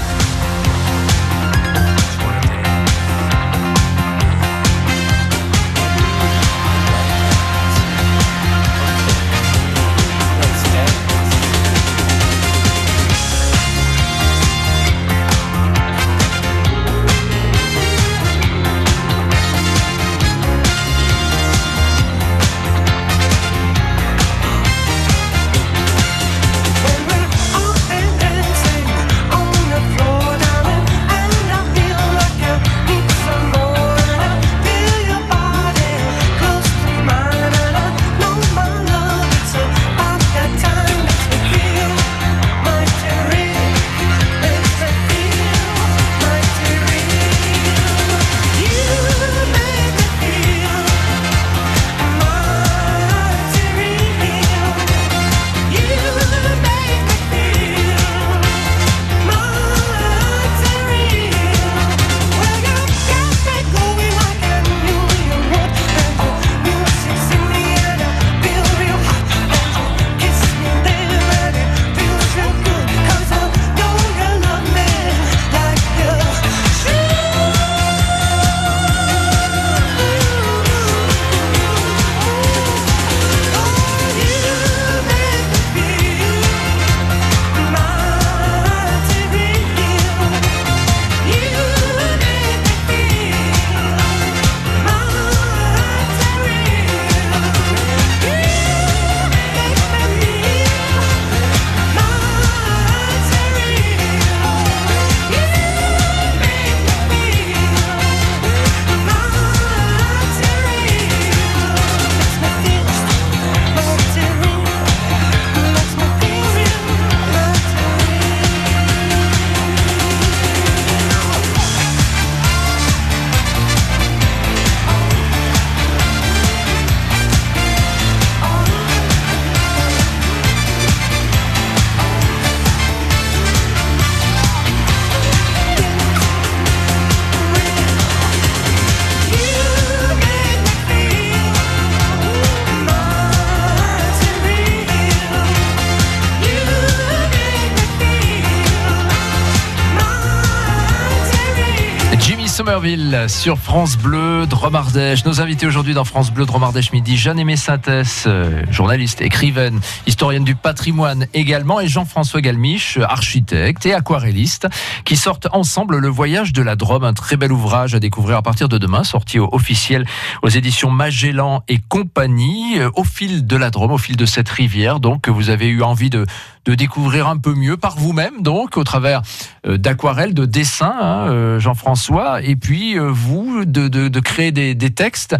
Somerville 152.65 153.25
sur 153.27 153.59
France 153.59 153.95
Bleu 153.95 154.47
Dromardèche. 154.47 155.23
Nos 155.23 155.39
invités 155.39 155.67
aujourd'hui 155.67 155.93
dans 155.93 156.03
France 156.03 156.31
Bleu 156.31 156.47
Dromardèche 156.47 156.93
midi, 156.93 157.15
Jeanne-Aimée 157.15 157.57
Synthès, 157.57 158.23
euh, 158.25 158.63
journaliste, 158.71 159.21
écrivaine, 159.21 159.79
historienne 160.07 160.43
du 160.43 160.55
patrimoine 160.55 161.27
également, 161.35 161.79
et 161.79 161.87
Jean-François 161.87 162.41
Galmiche, 162.41 162.97
architecte 162.97 163.85
et 163.85 163.93
aquarelliste, 163.93 164.67
qui 165.03 165.15
sortent 165.15 165.47
ensemble 165.51 165.99
le 165.99 166.07
voyage 166.07 166.53
de 166.53 166.63
la 166.63 166.75
Drôme, 166.75 167.03
un 167.03 167.13
très 167.13 167.37
bel 167.37 167.51
ouvrage 167.51 167.93
à 167.93 167.99
découvrir 167.99 168.37
à 168.37 168.41
partir 168.41 168.67
de 168.67 168.79
demain, 168.79 169.03
sorti 169.03 169.37
officiel 169.37 170.07
aux 170.41 170.49
éditions 170.49 170.89
Magellan 170.89 171.61
et 171.67 171.77
compagnie, 171.77 172.79
euh, 172.79 172.89
au 172.95 173.03
fil 173.03 173.45
de 173.45 173.57
la 173.57 173.69
Drôme, 173.69 173.91
au 173.91 173.99
fil 173.99 174.17
de 174.17 174.25
cette 174.25 174.49
rivière, 174.49 174.99
donc 174.99 175.21
que 175.21 175.29
vous 175.29 175.51
avez 175.51 175.67
eu 175.67 175.83
envie 175.83 176.09
de 176.09 176.25
de 176.65 176.75
découvrir 176.75 177.27
un 177.27 177.37
peu 177.37 177.53
mieux 177.53 177.77
par 177.77 177.97
vous-même, 177.97 178.41
donc 178.41 178.77
au 178.77 178.83
travers 178.83 179.21
euh, 179.67 179.77
d'aquarelles, 179.77 180.33
de 180.33 180.45
dessins, 180.45 180.95
hein, 180.99 181.29
euh, 181.29 181.59
Jean-François, 181.59 182.41
et 182.41 182.55
puis 182.55 182.97
euh, 182.97 183.09
vous 183.11 183.65
de, 183.65 183.87
de, 183.87 184.07
de, 184.07 184.19
créer 184.19 184.51
des, 184.51 184.75
des 184.75 184.89
textes. 184.89 185.35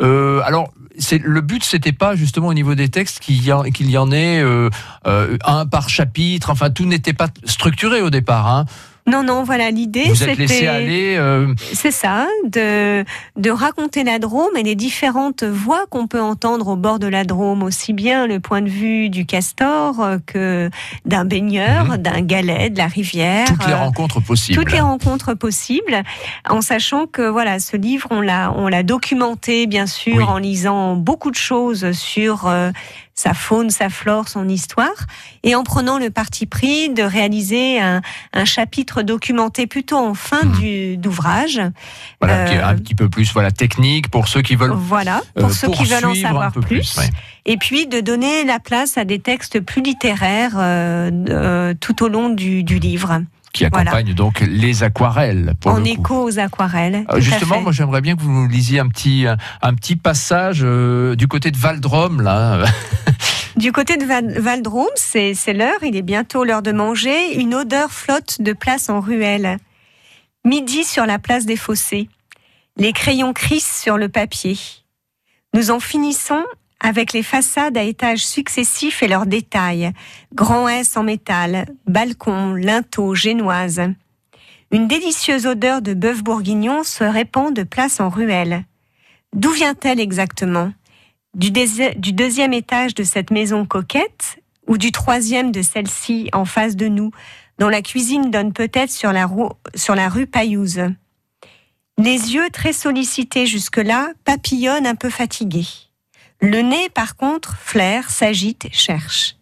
Euh, 0.00 0.40
alors 0.44 0.70
le 1.12 1.40
but, 1.40 1.64
c'était 1.64 1.92
pas 1.92 2.14
justement 2.14 2.48
au 2.48 2.54
niveau 2.54 2.74
des 2.74 2.88
textes 2.88 3.20
qu'il 3.20 3.42
y, 3.42 3.52
en, 3.52 3.62
qu'il 3.62 3.90
y 3.90 3.96
en 3.96 4.10
ait 4.12 4.40
euh, 4.42 4.68
un 5.04 5.66
par 5.66 5.88
chapitre. 5.88 6.50
Enfin, 6.50 6.70
tout 6.70 6.84
n'était 6.84 7.12
pas 7.12 7.28
structuré 7.44 8.02
au 8.02 8.10
départ. 8.10 8.48
Hein. 8.48 8.66
Non, 9.10 9.22
non, 9.22 9.42
voilà, 9.42 9.70
l'idée, 9.70 10.04
Vous 10.08 10.22
êtes 10.22 10.38
laissé 10.38 10.66
aller. 10.66 11.16
euh, 11.18 11.52
C'est 11.72 11.90
ça, 11.90 12.26
de, 12.44 13.04
de 13.36 13.50
raconter 13.50 14.04
la 14.04 14.18
Drôme 14.18 14.56
et 14.56 14.62
les 14.62 14.74
différentes 14.74 15.42
voix 15.42 15.84
qu'on 15.90 16.06
peut 16.06 16.20
entendre 16.20 16.68
au 16.68 16.76
bord 16.76 16.98
de 16.98 17.06
la 17.08 17.24
Drôme, 17.24 17.62
aussi 17.62 17.92
bien 17.92 18.26
le 18.26 18.40
point 18.40 18.62
de 18.62 18.68
vue 18.68 19.08
du 19.10 19.26
castor 19.26 20.00
euh, 20.00 20.18
que 20.26 20.70
d'un 21.04 21.24
baigneur, 21.24 21.84
Mhm. 21.86 21.96
d'un 21.96 22.20
galet, 22.20 22.70
de 22.70 22.78
la 22.78 22.86
rivière. 22.86 23.46
toutes 23.48 23.66
les 23.66 23.72
euh, 23.72 23.76
rencontres 23.76 24.20
possibles. 24.20 24.58
toutes 24.58 24.72
les 24.72 24.80
rencontres 24.80 25.34
possibles, 25.34 26.02
en 26.48 26.60
sachant 26.60 27.06
que 27.06 27.22
voilà, 27.22 27.58
ce 27.58 27.76
livre, 27.76 28.06
on 28.10 28.20
l'a, 28.20 28.52
on 28.56 28.68
l'a 28.68 28.82
documenté 28.82 29.66
bien 29.66 29.86
sûr 29.86 30.16
Oui. 30.16 30.24
en 30.24 30.38
lisant 30.38 30.94
beaucoup 30.96 31.30
de 31.30 31.36
choses 31.36 31.90
sur 31.92 32.46
euh, 32.46 32.70
sa 33.20 33.34
faune, 33.34 33.70
sa 33.70 33.88
flore, 33.90 34.28
son 34.28 34.48
histoire, 34.48 35.06
et 35.42 35.54
en 35.54 35.62
prenant 35.62 35.98
le 35.98 36.10
parti 36.10 36.46
pris 36.46 36.88
de 36.88 37.02
réaliser 37.02 37.80
un, 37.80 38.00
un 38.32 38.44
chapitre 38.44 39.02
documenté 39.02 39.66
plutôt 39.66 39.98
en 39.98 40.14
fin 40.14 40.44
Mhm. 40.44 40.52
du, 40.58 40.96
d'ouvrage. 40.96 41.60
Voilà, 42.20 42.44
qui 42.46 42.54
est 42.54 42.58
un 42.62 42.72
Euh, 42.74 42.78
petit 42.78 42.94
peu 42.94 43.08
plus 43.08 43.32
voilà 43.32 43.50
technique 43.50 44.08
pour 44.10 44.26
ceux 44.28 44.42
qui 44.42 44.56
veulent. 44.56 44.72
Voilà, 44.72 45.22
euh, 45.36 45.42
pour 45.42 45.52
ceux 45.52 45.68
qui 45.68 45.84
veulent 45.84 46.06
en 46.06 46.14
savoir 46.14 46.50
peu 46.52 46.60
plus. 46.60 46.96
ouais. 46.96 47.10
Et 47.46 47.56
puis 47.56 47.86
de 47.86 48.00
donner 48.00 48.44
la 48.44 48.58
place 48.58 48.96
à 48.98 49.04
des 49.04 49.18
textes 49.18 49.60
plus 49.60 49.82
littéraires 49.82 50.54
euh, 50.56 51.10
euh, 51.28 51.74
tout 51.78 52.02
au 52.02 52.08
long 52.08 52.28
du, 52.30 52.62
du 52.62 52.78
livre, 52.78 53.22
qui 53.52 53.64
Voilà. 53.66 53.90
accompagne 53.90 54.14
donc 54.14 54.40
les 54.40 54.82
aquarelles. 54.84 55.54
Pour 55.60 55.72
en 55.72 55.78
le 55.78 55.86
écho 55.88 56.22
aux 56.28 56.38
aquarelles. 56.38 57.04
Euh, 57.12 57.18
Justement, 57.20 57.60
moi 57.60 57.72
j'aimerais 57.72 58.00
bien 58.00 58.14
que 58.14 58.20
vous 58.22 58.30
nous 58.30 58.46
lisiez 58.46 58.78
un 58.78 58.86
petit, 58.88 59.26
un 59.62 59.74
petit 59.74 59.96
passage 59.96 60.60
euh, 60.62 61.16
du 61.16 61.26
côté 61.26 61.50
de 61.50 61.56
Valdrome, 61.56 62.20
là. 62.22 62.62
Du 63.60 63.72
côté 63.72 63.98
de 63.98 64.06
Val- 64.06 64.38
Valdrome, 64.38 64.86
c'est 64.96 65.34
l'heure, 65.52 65.82
il 65.82 65.94
est 65.94 66.00
bientôt 66.00 66.44
l'heure 66.44 66.62
de 66.62 66.72
manger. 66.72 67.38
Une 67.38 67.54
odeur 67.54 67.92
flotte 67.92 68.40
de 68.40 68.54
place 68.54 68.88
en 68.88 69.00
ruelle. 69.00 69.58
Midi 70.46 70.82
sur 70.82 71.04
la 71.04 71.18
place 71.18 71.44
des 71.44 71.58
fossés. 71.58 72.08
Les 72.78 72.94
crayons 72.94 73.34
crissent 73.34 73.82
sur 73.82 73.98
le 73.98 74.08
papier. 74.08 74.56
Nous 75.52 75.70
en 75.70 75.78
finissons 75.78 76.42
avec 76.80 77.12
les 77.12 77.22
façades 77.22 77.76
à 77.76 77.82
étages 77.82 78.26
successifs 78.26 79.02
et 79.02 79.08
leurs 79.08 79.26
détails. 79.26 79.92
Grands 80.34 80.66
S 80.66 80.96
en 80.96 81.02
métal, 81.02 81.66
balcons, 81.86 82.54
linteaux, 82.54 83.14
génoises. 83.14 83.82
Une 84.70 84.88
délicieuse 84.88 85.46
odeur 85.46 85.82
de 85.82 85.92
bœuf 85.92 86.22
bourguignon 86.22 86.82
se 86.82 87.04
répand 87.04 87.54
de 87.54 87.64
place 87.64 88.00
en 88.00 88.08
ruelle. 88.08 88.64
D'où 89.34 89.50
vient-elle 89.50 90.00
exactement? 90.00 90.72
Du, 91.34 91.50
deuxième 91.50 92.52
étage 92.52 92.94
de 92.94 93.04
cette 93.04 93.30
maison 93.30 93.64
coquette 93.64 94.38
ou 94.66 94.78
du 94.78 94.92
troisième 94.92 95.52
de 95.52 95.62
celle-ci 95.62 96.28
en 96.32 96.44
face 96.44 96.76
de 96.76 96.88
nous, 96.88 97.10
dont 97.58 97.68
la 97.68 97.82
cuisine 97.82 98.30
donne 98.30 98.52
peut-être 98.52 98.90
sur, 98.90 99.12
la 99.12 100.08
rue 100.08 100.26
Paillouse. 100.26 100.82
Les 101.98 102.34
yeux 102.34 102.48
très 102.50 102.72
sollicités 102.72 103.46
jusque-là 103.46 104.08
papillonnent 104.24 104.86
un 104.86 104.94
peu 104.94 105.10
fatigués. 105.10 105.68
Le 106.40 106.62
nez, 106.62 106.88
par 106.88 107.16
contre, 107.16 107.58
flaire, 107.58 108.10
s'agite, 108.10 108.68
cherche. 108.72 109.36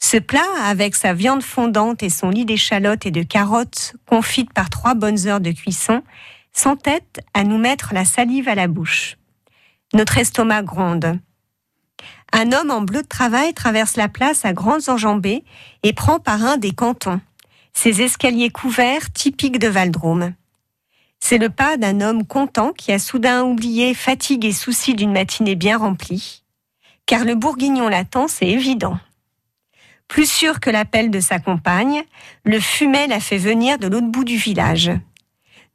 Ce 0.00 0.16
plat, 0.16 0.40
avec 0.64 0.96
sa 0.96 1.14
viande 1.14 1.44
fondante 1.44 2.02
et 2.02 2.10
son 2.10 2.30
lit 2.30 2.44
d'échalotes 2.44 3.06
et 3.06 3.12
de 3.12 3.22
carottes 3.22 3.94
confites 4.06 4.52
par 4.52 4.68
trois 4.68 4.94
bonnes 4.94 5.28
heures 5.28 5.40
de 5.40 5.52
cuisson, 5.52 6.02
s'entête 6.52 7.20
à 7.34 7.44
nous 7.44 7.58
mettre 7.58 7.94
la 7.94 8.04
salive 8.04 8.48
à 8.48 8.56
la 8.56 8.66
bouche. 8.66 9.16
Notre 9.94 10.16
estomac 10.16 10.62
gronde. 10.62 11.18
Un 12.32 12.52
homme 12.52 12.70
en 12.70 12.80
bleu 12.80 13.02
de 13.02 13.06
travail 13.06 13.52
traverse 13.52 13.96
la 13.96 14.08
place 14.08 14.46
à 14.46 14.54
grandes 14.54 14.88
enjambées 14.88 15.44
et 15.82 15.92
prend 15.92 16.18
par 16.18 16.42
un 16.42 16.56
des 16.56 16.72
cantons, 16.72 17.20
ces 17.74 18.00
escaliers 18.00 18.48
couverts 18.48 19.12
typiques 19.12 19.58
de 19.58 19.68
Valdrome. 19.68 20.32
C'est 21.20 21.36
le 21.36 21.50
pas 21.50 21.76
d'un 21.76 22.00
homme 22.00 22.26
content 22.26 22.72
qui 22.72 22.90
a 22.90 22.98
soudain 22.98 23.42
oublié 23.44 23.92
fatigue 23.92 24.46
et 24.46 24.52
souci 24.52 24.94
d'une 24.94 25.12
matinée 25.12 25.56
bien 25.56 25.76
remplie. 25.76 26.42
Car 27.04 27.26
le 27.26 27.34
bourguignon 27.34 27.88
l'attend, 27.88 28.28
c'est 28.28 28.48
évident. 28.48 28.98
Plus 30.08 30.28
sûr 30.28 30.58
que 30.58 30.70
l'appel 30.70 31.10
de 31.10 31.20
sa 31.20 31.38
compagne, 31.38 32.02
le 32.44 32.60
fumet 32.60 33.08
l'a 33.08 33.20
fait 33.20 33.38
venir 33.38 33.78
de 33.78 33.88
l'autre 33.88 34.08
bout 34.08 34.24
du 34.24 34.36
village. 34.36 34.90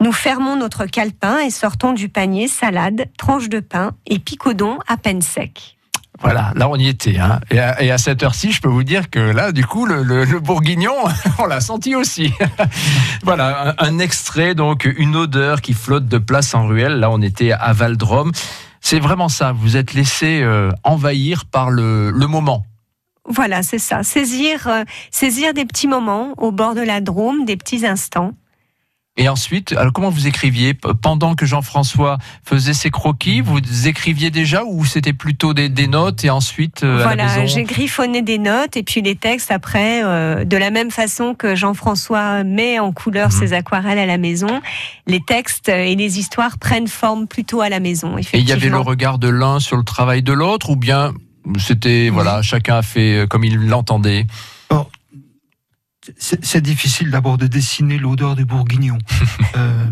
Nous 0.01 0.11
fermons 0.11 0.55
notre 0.55 0.85
calepin 0.85 1.39
et 1.39 1.49
sortons 1.49 1.91
du 1.93 2.07
panier 2.07 2.47
salade, 2.47 3.07
tranche 3.17 3.49
de 3.49 3.59
pain 3.59 3.93
et 4.05 4.19
picodon 4.19 4.77
à 4.87 4.95
peine 4.97 5.21
sec. 5.23 5.75
Voilà, 6.19 6.51
là 6.55 6.67
on 6.69 6.75
y 6.75 6.87
était. 6.87 7.17
Hein. 7.19 7.39
Et, 7.51 7.59
à, 7.59 7.81
et 7.81 7.91
à 7.91 7.97
cette 7.97 8.21
heure-ci, 8.23 8.51
je 8.51 8.61
peux 8.61 8.67
vous 8.69 8.83
dire 8.83 9.09
que 9.09 9.19
là, 9.19 9.51
du 9.51 9.65
coup, 9.65 9.85
le, 9.85 10.03
le- 10.03 10.23
le 10.25 10.39
bourguignon, 10.39 10.93
on 11.39 11.45
l'a 11.45 11.61
senti 11.61 11.95
aussi. 11.95 12.31
voilà, 13.23 13.75
un, 13.79 13.87
un 13.87 13.99
extrait, 13.99 14.53
donc 14.55 14.85
une 14.97 15.15
odeur 15.15 15.61
qui 15.61 15.73
flotte 15.73 16.07
de 16.07 16.17
place 16.19 16.53
en 16.53 16.67
ruelle. 16.67 16.99
Là, 16.99 17.09
on 17.11 17.21
était 17.21 17.51
à 17.51 17.73
Valdrome. 17.73 18.31
C'est 18.81 18.99
vraiment 18.99 19.29
ça, 19.29 19.51
vous 19.51 19.77
êtes 19.77 19.93
laissé 19.93 20.41
euh, 20.41 20.71
envahir 20.83 21.45
par 21.45 21.69
le, 21.71 22.09
le 22.11 22.27
moment. 22.27 22.65
Voilà, 23.29 23.61
c'est 23.61 23.79
ça. 23.79 24.03
Saisir, 24.03 24.67
euh, 24.67 24.83
saisir 25.11 25.53
des 25.53 25.65
petits 25.65 25.87
moments 25.87 26.33
au 26.37 26.51
bord 26.51 26.73
de 26.75 26.81
la 26.81 27.01
Drôme, 27.01 27.45
des 27.45 27.57
petits 27.57 27.85
instants. 27.85 28.31
Et 29.19 29.29
ensuite, 29.29 29.73
alors 29.73 29.93
comment 29.93 30.11
vous 30.11 30.27
écriviez 30.27 30.75
Pendant 30.75 31.33
que 31.33 31.45
Jean-François 31.47 32.19
faisait 32.43 32.73
ses 32.73 32.91
croquis, 32.91 33.41
vous 33.41 33.59
écriviez 33.87 34.29
déjà 34.29 34.63
ou 34.63 34.85
c'était 34.85 35.13
plutôt 35.13 35.55
des, 35.55 35.69
des 35.69 35.87
notes 35.87 36.23
et 36.23 36.29
ensuite 36.29 36.83
euh, 36.83 37.03
à 37.03 37.15
la 37.15 37.25
voilà, 37.25 37.45
j'ai 37.47 37.63
griffonné 37.63 38.21
des 38.21 38.37
notes 38.37 38.77
et 38.77 38.83
puis 38.83 39.01
les 39.01 39.15
textes 39.15 39.49
après, 39.49 40.03
euh, 40.03 40.45
de 40.45 40.55
la 40.55 40.69
même 40.69 40.91
façon 40.91 41.33
que 41.33 41.55
Jean-François 41.55 42.43
met 42.43 42.79
en 42.79 42.91
couleur 42.91 43.27
Mhm. 43.27 43.31
ses 43.31 43.53
aquarelles 43.53 43.99
à 43.99 44.05
la 44.05 44.17
maison, 44.17 44.61
les 45.07 45.19
textes 45.19 45.69
et 45.69 45.95
les 45.95 46.19
histoires 46.19 46.57
prennent 46.59 46.87
forme 46.87 47.27
plutôt 47.27 47.61
à 47.61 47.69
la 47.69 47.79
maison. 47.79 48.17
Et 48.17 48.23
il 48.33 48.47
y 48.47 48.51
avait 48.51 48.69
le 48.69 48.79
regard 48.79 49.17
de 49.17 49.29
l'un 49.29 49.59
sur 49.59 49.77
le 49.77 49.83
travail 49.83 50.21
de 50.21 50.33
l'autre 50.33 50.69
ou 50.69 50.75
bien 50.75 51.13
c'était 51.57 52.09
voilà 52.09 52.41
chacun 52.41 52.75
a 52.77 52.81
fait 52.81 53.19
euh, 53.19 53.27
comme 53.27 53.43
il 53.43 53.55
l'entendait? 53.67 54.27
C'est 56.17 56.61
difficile 56.61 57.11
d'abord 57.11 57.37
de 57.37 57.47
dessiner 57.47 57.97
l'odeur 57.97 58.35
des 58.35 58.45
bourguignons. 58.45 58.99
Euh, 59.55 59.85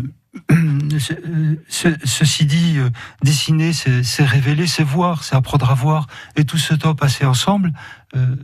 ce- 0.98 1.12
euh, 1.14 1.56
ce- 1.68 1.96
ceci 2.04 2.44
dit, 2.44 2.74
euh, 2.78 2.90
dessiner, 3.22 3.72
c'est 3.72 4.24
révéler, 4.24 4.66
c'est 4.66 4.82
voir, 4.84 5.24
c'est 5.24 5.34
apprendre 5.34 5.70
à 5.70 5.74
voir. 5.74 6.06
Et 6.36 6.44
tout 6.44 6.58
ce 6.58 6.74
temps 6.74 6.94
passé 6.94 7.24
ensemble, 7.24 7.72
euh, 8.14 8.36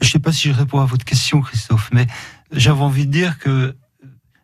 je 0.00 0.06
ne 0.06 0.10
sais 0.10 0.18
pas 0.20 0.32
si 0.32 0.48
je 0.48 0.54
réponds 0.54 0.80
à 0.80 0.84
votre 0.84 1.04
question, 1.04 1.40
Christophe, 1.40 1.90
mais 1.92 2.06
j'avais 2.52 2.80
envie 2.82 3.06
de 3.06 3.10
dire 3.12 3.38
que 3.38 3.76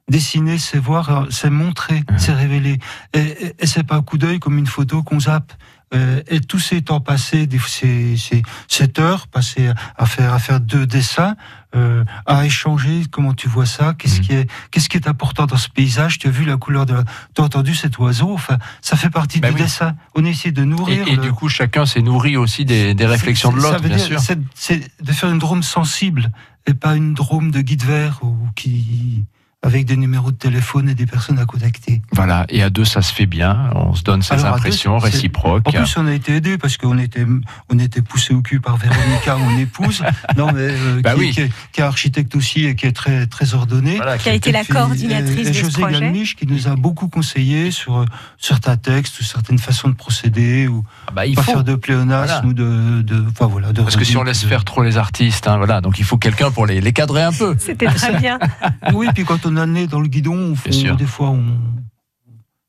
dessiner, 0.09 0.59
c'est 0.59 0.79
voir, 0.79 1.29
c'est 1.31 1.49
montrer, 1.51 2.03
c'est 2.19 2.33
révéler. 2.35 2.79
Et, 3.15 3.21
et, 3.21 3.55
et 3.61 3.67
c'est 3.67 3.85
pas 3.85 3.95
un 3.97 4.03
coup 4.03 4.19
d'œil 4.19 4.41
comme 4.41 4.59
une 4.59 4.67
photo 4.67 5.03
qu'on 5.05 5.21
zappe. 5.21 5.53
Euh, 5.93 6.23
et 6.29 6.39
tous 6.41 6.61
ces 6.61 6.83
temps 6.83 7.01
passés, 7.01 7.49
ces, 7.67 8.17
ces, 8.17 8.43
cette 8.69 9.01
heure 9.01 9.27
passée 9.27 9.71
à 9.97 10.07
faire, 10.07 10.33
à 10.33 10.39
faire 10.39 10.61
deux 10.61 10.87
dessins, 10.87 11.35
euh, 11.75 12.05
à 12.27 12.47
échanger, 12.47 13.03
comment 13.11 13.35
tu 13.35 13.49
vois 13.49 13.67
ça, 13.67 13.95
qu'est-ce 13.99 14.19
Mhm. 14.19 14.25
qui 14.25 14.33
est, 14.35 14.51
qu'est-ce 14.71 14.89
qui 14.89 14.97
est 14.97 15.09
important 15.09 15.47
dans 15.47 15.57
ce 15.57 15.69
paysage, 15.69 16.19
tu 16.21 16.29
as 16.29 16.31
vu 16.31 16.45
la 16.45 16.57
couleur 16.57 16.87
de 16.87 16.95
la, 16.95 17.05
tu 17.35 17.43
as 17.43 17.45
entendu 17.45 17.75
cet 17.75 17.99
oiseau, 17.99 18.33
enfin, 18.33 18.59
ça 18.81 18.97
fait 18.97 19.11
partie 19.11 19.41
Ben 19.41 19.49
du 19.49 19.57
oui. 19.57 19.63
dessin. 19.63 19.97
On 20.15 20.25
essaie 20.25 20.53
de 20.53 20.63
nourrir. 20.63 21.09
et 21.09 21.17
le- 21.17 21.23
du 21.23 21.33
coup 21.33 21.49
chacun 21.49 21.85
s'est 21.87 22.03
nourri 22.03 22.37
aussi 22.37 22.65
des, 22.65 22.95
des 22.95 23.07
réflexions 23.07 23.51
de 23.51 23.57
l'autre 23.57 23.81
bien 23.81 23.97
dire, 23.97 24.07
sûr. 24.07 24.21
c'est- 24.21 24.39
C'est 24.55 24.89
de 25.03 25.13
faire 25.13 25.31
une 25.31 25.39
drôme 25.41 25.65
sensible 25.65 26.31
et 26.69 26.75
pas 26.75 26.95
une 26.95 27.15
drôme 27.15 27.51
de 27.51 27.63
guide 27.63 27.83
vert 27.83 28.21
ou 28.23 28.37
qui, 28.55 29.25
avec 29.63 29.85
des 29.85 29.97
numéros 29.97 30.31
de 30.31 30.37
téléphone 30.37 30.89
et 30.89 30.95
des 30.95 31.05
personnes 31.05 31.39
à 31.39 31.45
contacter. 31.45 32.01
Voilà, 32.13 32.47
et 32.49 32.63
à 32.63 32.71
deux, 32.71 32.87
ça 32.87 33.03
se 33.03 33.13
fait 33.13 33.27
bien. 33.27 33.71
On 33.75 33.95
se 33.95 34.03
donne 34.03 34.23
ses 34.23 34.33
Alors, 34.35 34.47
deux, 34.47 34.53
impressions 34.57 34.99
réciproques. 34.99 35.67
En 35.69 35.73
plus, 35.73 35.97
on 35.99 36.07
a 36.07 36.13
été 36.15 36.35
aidés 36.37 36.57
parce 36.57 36.79
qu'on 36.79 36.97
était, 36.99 37.27
on 37.69 37.79
était 37.79 38.01
poussé 38.01 38.33
au 38.33 38.41
cul 38.41 38.61
par 38.61 38.79
Véronica, 38.79 39.37
mon 39.37 39.59
épouse, 39.59 40.03
non 40.39 40.47
mais 40.53 40.61
euh, 40.71 41.01
Bah 41.03 41.13
qui, 41.15 41.21
oui. 41.21 41.31
qui 41.33 41.41
est, 41.43 41.51
qui 41.73 41.81
est 41.81 41.85
architecte 41.85 42.35
aussi 42.37 42.65
et 42.65 42.75
qui 42.75 42.87
est 42.87 42.93
très 42.93 43.27
très 43.27 43.53
ordonnée. 43.55 43.97
Voilà, 43.97 44.17
Qui 44.17 44.31
a 44.31 44.35
été 44.35 44.51
la 44.51 44.65
coordinatrice 44.65 45.37
et, 45.37 45.41
et 45.41 45.51
de 45.51 45.53
ce 45.53 45.61
José 45.61 45.83
projet. 45.83 46.01
Galmiche 46.01 46.37
qui 46.37 46.47
nous 46.47 46.67
a 46.67 46.75
beaucoup 46.77 47.09
conseillé 47.09 47.71
sur 47.71 47.99
euh, 47.99 48.05
certains 48.39 48.79
textes 48.79 49.21
ou 49.21 49.25
certaines 49.25 49.59
façons 49.59 49.89
de 49.89 49.95
procéder 49.95 50.69
ou 50.69 50.85
Ah 51.09 51.13
bah, 51.15 51.27
il 51.27 51.35
pas 51.35 51.43
faut. 51.43 51.53
faire 51.53 51.65
de 51.65 51.75
pléonasme 51.75 52.49
ou 52.49 52.53
de, 52.55 53.03
de, 53.03 53.25
enfin 53.29 53.47
voilà. 53.47 53.73
De 53.73 53.83
Parce 53.83 53.97
que 53.97 54.05
si 54.07 54.17
on 54.17 54.23
laisse 54.23 54.43
faire 54.45 54.65
trop 54.65 54.83
les 54.83 54.97
artistes, 54.97 55.47
hein, 55.49 55.59
voilà, 55.59 55.83
donc 55.83 55.99
il 55.99 56.05
faut 56.07 56.17
quelqu'un 56.17 56.51
pour 56.51 56.65
les, 56.67 56.81
les 56.81 56.93
cadrer 56.95 57.23
un 57.25 57.33
peu. 57.33 57.55
C'était 57.59 57.87
très 57.87 58.19
bien. 58.19 58.39
Oui, 58.95 59.09
puis 59.15 59.25
quand 59.25 59.45
on 59.47 59.50
nez 59.51 59.87
dans 59.87 60.01
le 60.01 60.09
guidon, 60.09 60.37
on 60.53 60.55
fait- 60.57 60.71
des 60.97 61.07
fois, 61.07 61.31
on... 61.31 61.45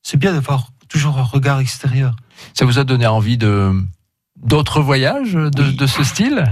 c'est 0.02 0.18
bien 0.18 0.34
d'avoir 0.34 0.68
toujours 0.90 1.18
un 1.18 1.24
regard 1.24 1.60
extérieur. 1.60 2.16
Ça 2.54 2.66
vous 2.66 2.80
a 2.80 2.84
donné 2.84 3.06
envie 3.08 3.38
de 3.38 3.72
d'autres 4.44 4.82
voyages 4.82 5.34
de, 5.34 5.52
Oui. 5.64 5.76
de 5.76 5.86
ce 5.86 6.04
style, 6.04 6.44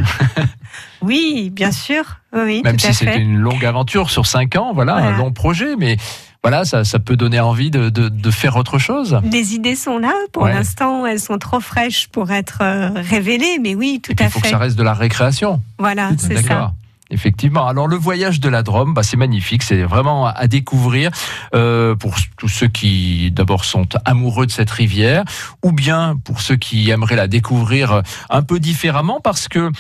Oui, 1.02 1.50
bien 1.52 1.72
sûr. 1.72 2.04
Oui, 2.34 2.62
même 2.64 2.78
tout 2.78 2.86
si 2.88 2.94
c'était 2.94 3.14
fait. 3.14 3.20
une 3.22 3.38
longue 3.38 3.66
aventure 3.66 4.10
sur 4.12 4.26
cinq 4.28 4.56
ans, 4.56 4.74
voilà, 4.74 4.96
un 4.96 5.18
long 5.18 5.32
projet, 5.32 5.76
mais 5.76 5.98
voilà, 6.44 6.66
ça, 6.66 6.84
ça 6.84 7.00
peut 7.00 7.16
donner 7.18 7.40
envie 7.40 7.72
de, 7.72 7.90
de, 7.90 8.10
de 8.10 8.32
faire 8.32 8.56
autre 8.58 8.78
chose. 8.78 9.20
Les 9.32 9.56
idées 9.56 9.76
sont 9.76 9.98
là. 9.98 10.14
Pour 10.32 10.44
Ouais. 10.44 10.54
l'instant, 10.54 11.06
elles 11.06 11.20
sont 11.20 11.38
trop 11.40 11.60
fraîches 11.60 12.08
pour 12.10 12.32
être 12.32 12.60
euh, 12.62 12.90
révélées, 12.96 13.58
mais 13.62 13.76
oui, 13.76 14.00
tout 14.04 14.12
Et 14.12 14.22
à 14.22 14.26
il 14.26 14.30
faut 14.32 14.40
que 14.40 14.46
fait. 14.46 14.52
ça 14.52 14.58
reste 14.60 14.78
de 14.78 14.84
la 14.84 14.94
récréation. 14.94 15.62
Voilà, 15.80 16.12
c'est 16.18 16.42
ça. 16.44 16.74
Effectivement. 17.12 17.66
Alors 17.68 17.88
le 17.88 17.96
voyage 17.96 18.40
de 18.40 18.50
la 18.50 18.62
Drôme, 18.62 18.94
bah, 18.94 19.02
c'est 19.02 19.18
magnifique, 19.18 19.64
c'est 19.64 19.82
vraiment 19.82 20.28
à 20.28 20.48
découvrir 20.48 21.10
euh, 21.56 21.96
pour 21.96 22.16
tous 22.38 22.48
ceux 22.48 22.68
qui 22.68 23.32
d'abord 23.32 23.66
sont 23.66 23.88
amoureux 24.06 24.46
de 24.46 24.52
cette 24.52 24.70
rivière, 24.70 25.24
ou 25.64 25.72
bien 25.72 26.18
pour 26.24 26.40
ceux 26.40 26.56
qui 26.56 26.92
aimeraient 26.92 27.16
la 27.16 27.28
découvrir 27.28 28.04
un 28.30 28.44
peu 28.44 28.60
différemment, 28.60 29.22
parce 29.22 29.48
que 29.48 29.72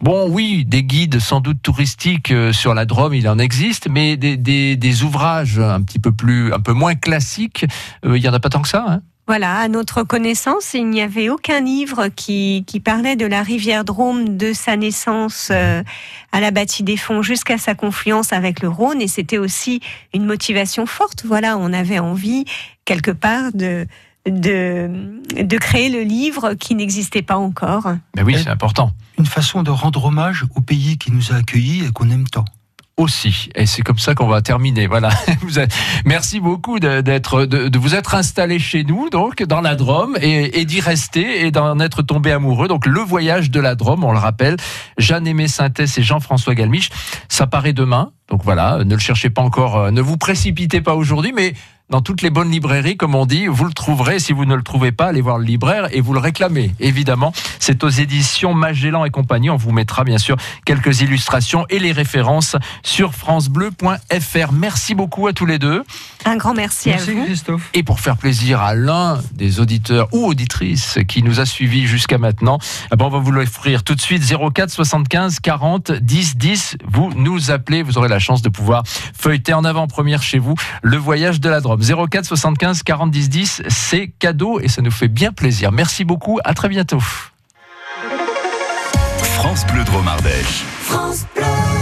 bon, 0.00 0.30
oui, 0.30 0.64
des 0.64 0.82
guides 0.82 1.18
sans 1.18 1.40
doute 1.40 1.60
touristiques 1.62 2.30
euh, 2.30 2.52
sur 2.52 2.72
la 2.72 2.86
Drôme, 2.86 3.12
il 3.12 3.28
en 3.28 3.38
existe, 3.38 3.88
mais 3.90 4.16
des, 4.16 5.02
ouvrages 5.02 5.58
un 5.58 5.82
petit 5.82 5.98
peu 5.98 6.12
plus, 6.12 6.52
un 6.54 6.60
peu 6.60 6.72
moins 6.72 6.94
classiques, 6.94 7.66
euh, 8.06 8.16
il 8.16 8.24
y 8.24 8.28
en 8.28 8.32
a 8.32 8.40
pas 8.40 8.48
tant 8.48 8.62
que 8.62 8.68
ça. 8.68 8.84
Hein 8.88 9.00
Voilà, 9.26 9.58
à 9.58 9.68
notre 9.68 10.02
connaissance, 10.02 10.74
il 10.74 10.88
n'y 10.90 11.00
avait 11.00 11.28
aucun 11.28 11.60
livre 11.60 12.08
qui, 12.08 12.64
qui 12.66 12.80
parlait 12.80 13.14
de 13.14 13.26
la 13.26 13.42
rivière 13.44 13.84
Drôme 13.84 14.36
de 14.36 14.52
sa 14.52 14.76
naissance 14.76 15.48
euh, 15.52 15.84
à 16.32 16.40
la 16.40 16.50
bâtie 16.50 16.82
des 16.82 16.96
Fonds 16.96 17.22
jusqu'à 17.22 17.56
sa 17.56 17.74
confluence 17.76 18.32
avec 18.32 18.60
le 18.60 18.68
Rhône. 18.68 19.00
Et 19.00 19.06
c'était 19.06 19.38
aussi 19.38 19.80
une 20.14 20.24
motivation 20.26 20.84
forte. 20.84 21.24
Voilà, 21.24 21.56
on 21.58 21.72
avait 21.72 22.00
envie, 22.00 22.44
quelque 22.84 23.12
part, 23.12 23.52
de, 23.54 23.86
de, 24.26 24.90
de 25.40 25.58
créer 25.58 25.90
le 25.90 26.00
livre 26.02 26.54
qui 26.54 26.74
n'existait 26.74 27.22
pas 27.22 27.36
encore. 27.36 27.92
mais 28.16 28.22
oui, 28.22 28.34
Et- 28.34 28.38
c'est 28.38 28.50
important. 28.50 28.90
Une 29.16 29.26
façon 29.26 29.62
de 29.62 29.70
rendre 29.70 30.06
hommage 30.06 30.44
au 30.56 30.60
pays 30.60 30.98
qui 30.98 31.12
nous 31.12 31.30
a 31.32 31.36
accueillis 31.36 31.84
et 31.84 31.92
qu'on 31.92 32.10
aime 32.10 32.26
tant. 32.26 32.46
Aussi. 33.00 33.48
Et 33.54 33.66
c'est 33.66 33.82
comme 33.82 33.98
ça 33.98 34.14
qu'on 34.14 34.26
va 34.26 34.42
terminer. 34.42 34.86
Voilà. 34.86 35.10
Merci 36.04 36.40
beaucoup 36.40 36.78
d'être, 36.78 37.46
de, 37.46 37.78
vous 37.78 37.94
être 37.94 38.14
installé 38.14 38.58
chez 38.58 38.84
nous, 38.84 39.08
donc 39.10 39.42
dans 39.42 39.60
la 39.60 39.74
Drôme, 39.74 40.16
et, 40.20 40.64
d'y 40.64 40.80
rester 40.80 41.46
et 41.46 41.50
d'en 41.50 41.80
être 41.80 42.02
tombé 42.02 42.30
amoureux. 42.30 42.68
Donc 42.68 42.86
le 42.86 43.00
voyage 43.00 43.50
de 43.50 43.60
la 43.60 43.74
Drôme, 43.74 44.04
on 44.04 44.12
le 44.12 44.18
rappelle, 44.18 44.56
Jeanne-Aimée 44.98 45.48
Synthès 45.48 45.98
et 45.98 46.02
Jean-François 46.02 46.54
Galmiche, 46.54 46.90
ça 47.28 47.46
paraît 47.46 47.72
demain. 47.72 48.12
Donc 48.28 48.44
voilà, 48.44 48.84
ne 48.84 48.94
le 48.94 49.00
cherchez 49.00 49.30
pas 49.30 49.42
encore, 49.42 49.76
euh, 49.76 49.90
ne 49.90 50.00
vous 50.00 50.16
précipitez 50.16 50.80
pas 50.80 50.94
aujourd'hui, 50.94 51.32
mais 51.34 51.54
dans 51.90 52.00
toutes 52.00 52.22
les 52.22 52.30
bonnes 52.30 52.50
librairies, 52.50 52.96
comme 52.96 53.16
on 53.16 53.26
dit, 53.26 53.48
vous 53.48 53.64
le 53.64 53.72
trouverez. 53.72 54.20
Si 54.20 54.32
vous 54.32 54.44
ne 54.44 54.54
le 54.54 54.62
trouvez 54.62 54.92
pas, 54.92 55.08
allez 55.08 55.20
voir 55.20 55.38
le 55.38 55.44
libraire 55.44 55.88
et 55.90 56.00
vous 56.00 56.12
le 56.12 56.20
réclamez. 56.20 56.72
Évidemment, 56.78 57.32
c'est 57.58 57.82
aux 57.82 57.88
éditions 57.88 58.54
Magellan 58.54 59.04
et 59.04 59.10
compagnie. 59.10 59.50
On 59.50 59.56
vous 59.56 59.72
mettra 59.72 60.04
bien 60.04 60.18
sûr 60.18 60.36
quelques 60.64 61.00
illustrations 61.00 61.66
et 61.68 61.80
les 61.80 61.90
références 61.90 62.56
sur 62.84 63.14
francebleu.fr. 63.14 64.52
Merci 64.52 64.94
beaucoup 64.94 65.26
à 65.26 65.32
tous 65.32 65.46
les 65.46 65.58
deux. 65.58 65.82
Un 66.24 66.36
grand 66.36 66.54
merci, 66.54 66.92
à 66.92 66.96
vous. 66.98 67.24
Christophe. 67.24 67.68
Et 67.74 67.82
pour 67.82 67.98
faire 67.98 68.16
plaisir 68.16 68.60
à 68.60 68.74
l'un 68.74 69.20
des 69.32 69.58
auditeurs 69.58 70.08
ou 70.12 70.26
auditrices 70.26 70.98
qui 71.08 71.22
nous 71.24 71.40
a 71.40 71.46
suivis 71.46 71.86
jusqu'à 71.86 72.18
maintenant, 72.18 72.58
eh 72.92 72.96
ben, 72.96 73.06
on 73.06 73.10
va 73.10 73.18
vous 73.18 73.32
l'offrir 73.32 73.82
tout 73.82 73.96
de 73.96 74.00
suite 74.00 74.22
04 74.24 74.70
75 74.70 75.40
40 75.40 75.92
10 75.92 76.36
10. 76.36 76.76
Vous 76.86 77.10
nous 77.16 77.50
appelez, 77.50 77.82
vous 77.82 77.98
aurez 77.98 78.08
la 78.08 78.20
chance 78.20 78.42
de 78.42 78.48
pouvoir 78.48 78.84
feuilleter 78.86 79.54
en 79.54 79.64
avant-première 79.64 80.22
chez 80.22 80.38
vous 80.38 80.54
le 80.82 80.96
voyage 80.96 81.40
de 81.40 81.48
la 81.48 81.60
Drôme. 81.60 81.79
04 81.80 82.24
75 82.24 82.82
40 82.82 83.10
10 83.10 83.28
10, 83.28 83.62
c'est 83.68 84.08
cadeau 84.18 84.60
et 84.60 84.68
ça 84.68 84.82
nous 84.82 84.90
fait 84.90 85.08
bien 85.08 85.32
plaisir. 85.32 85.72
Merci 85.72 86.04
beaucoup, 86.04 86.38
à 86.44 86.54
très 86.54 86.68
bientôt. 86.68 87.00
France 89.20 89.66
Bleu 89.66 89.84
Drôme 89.84 90.08
Ardèche. 90.08 90.64
France 90.82 91.26
Bleu. 91.34 91.79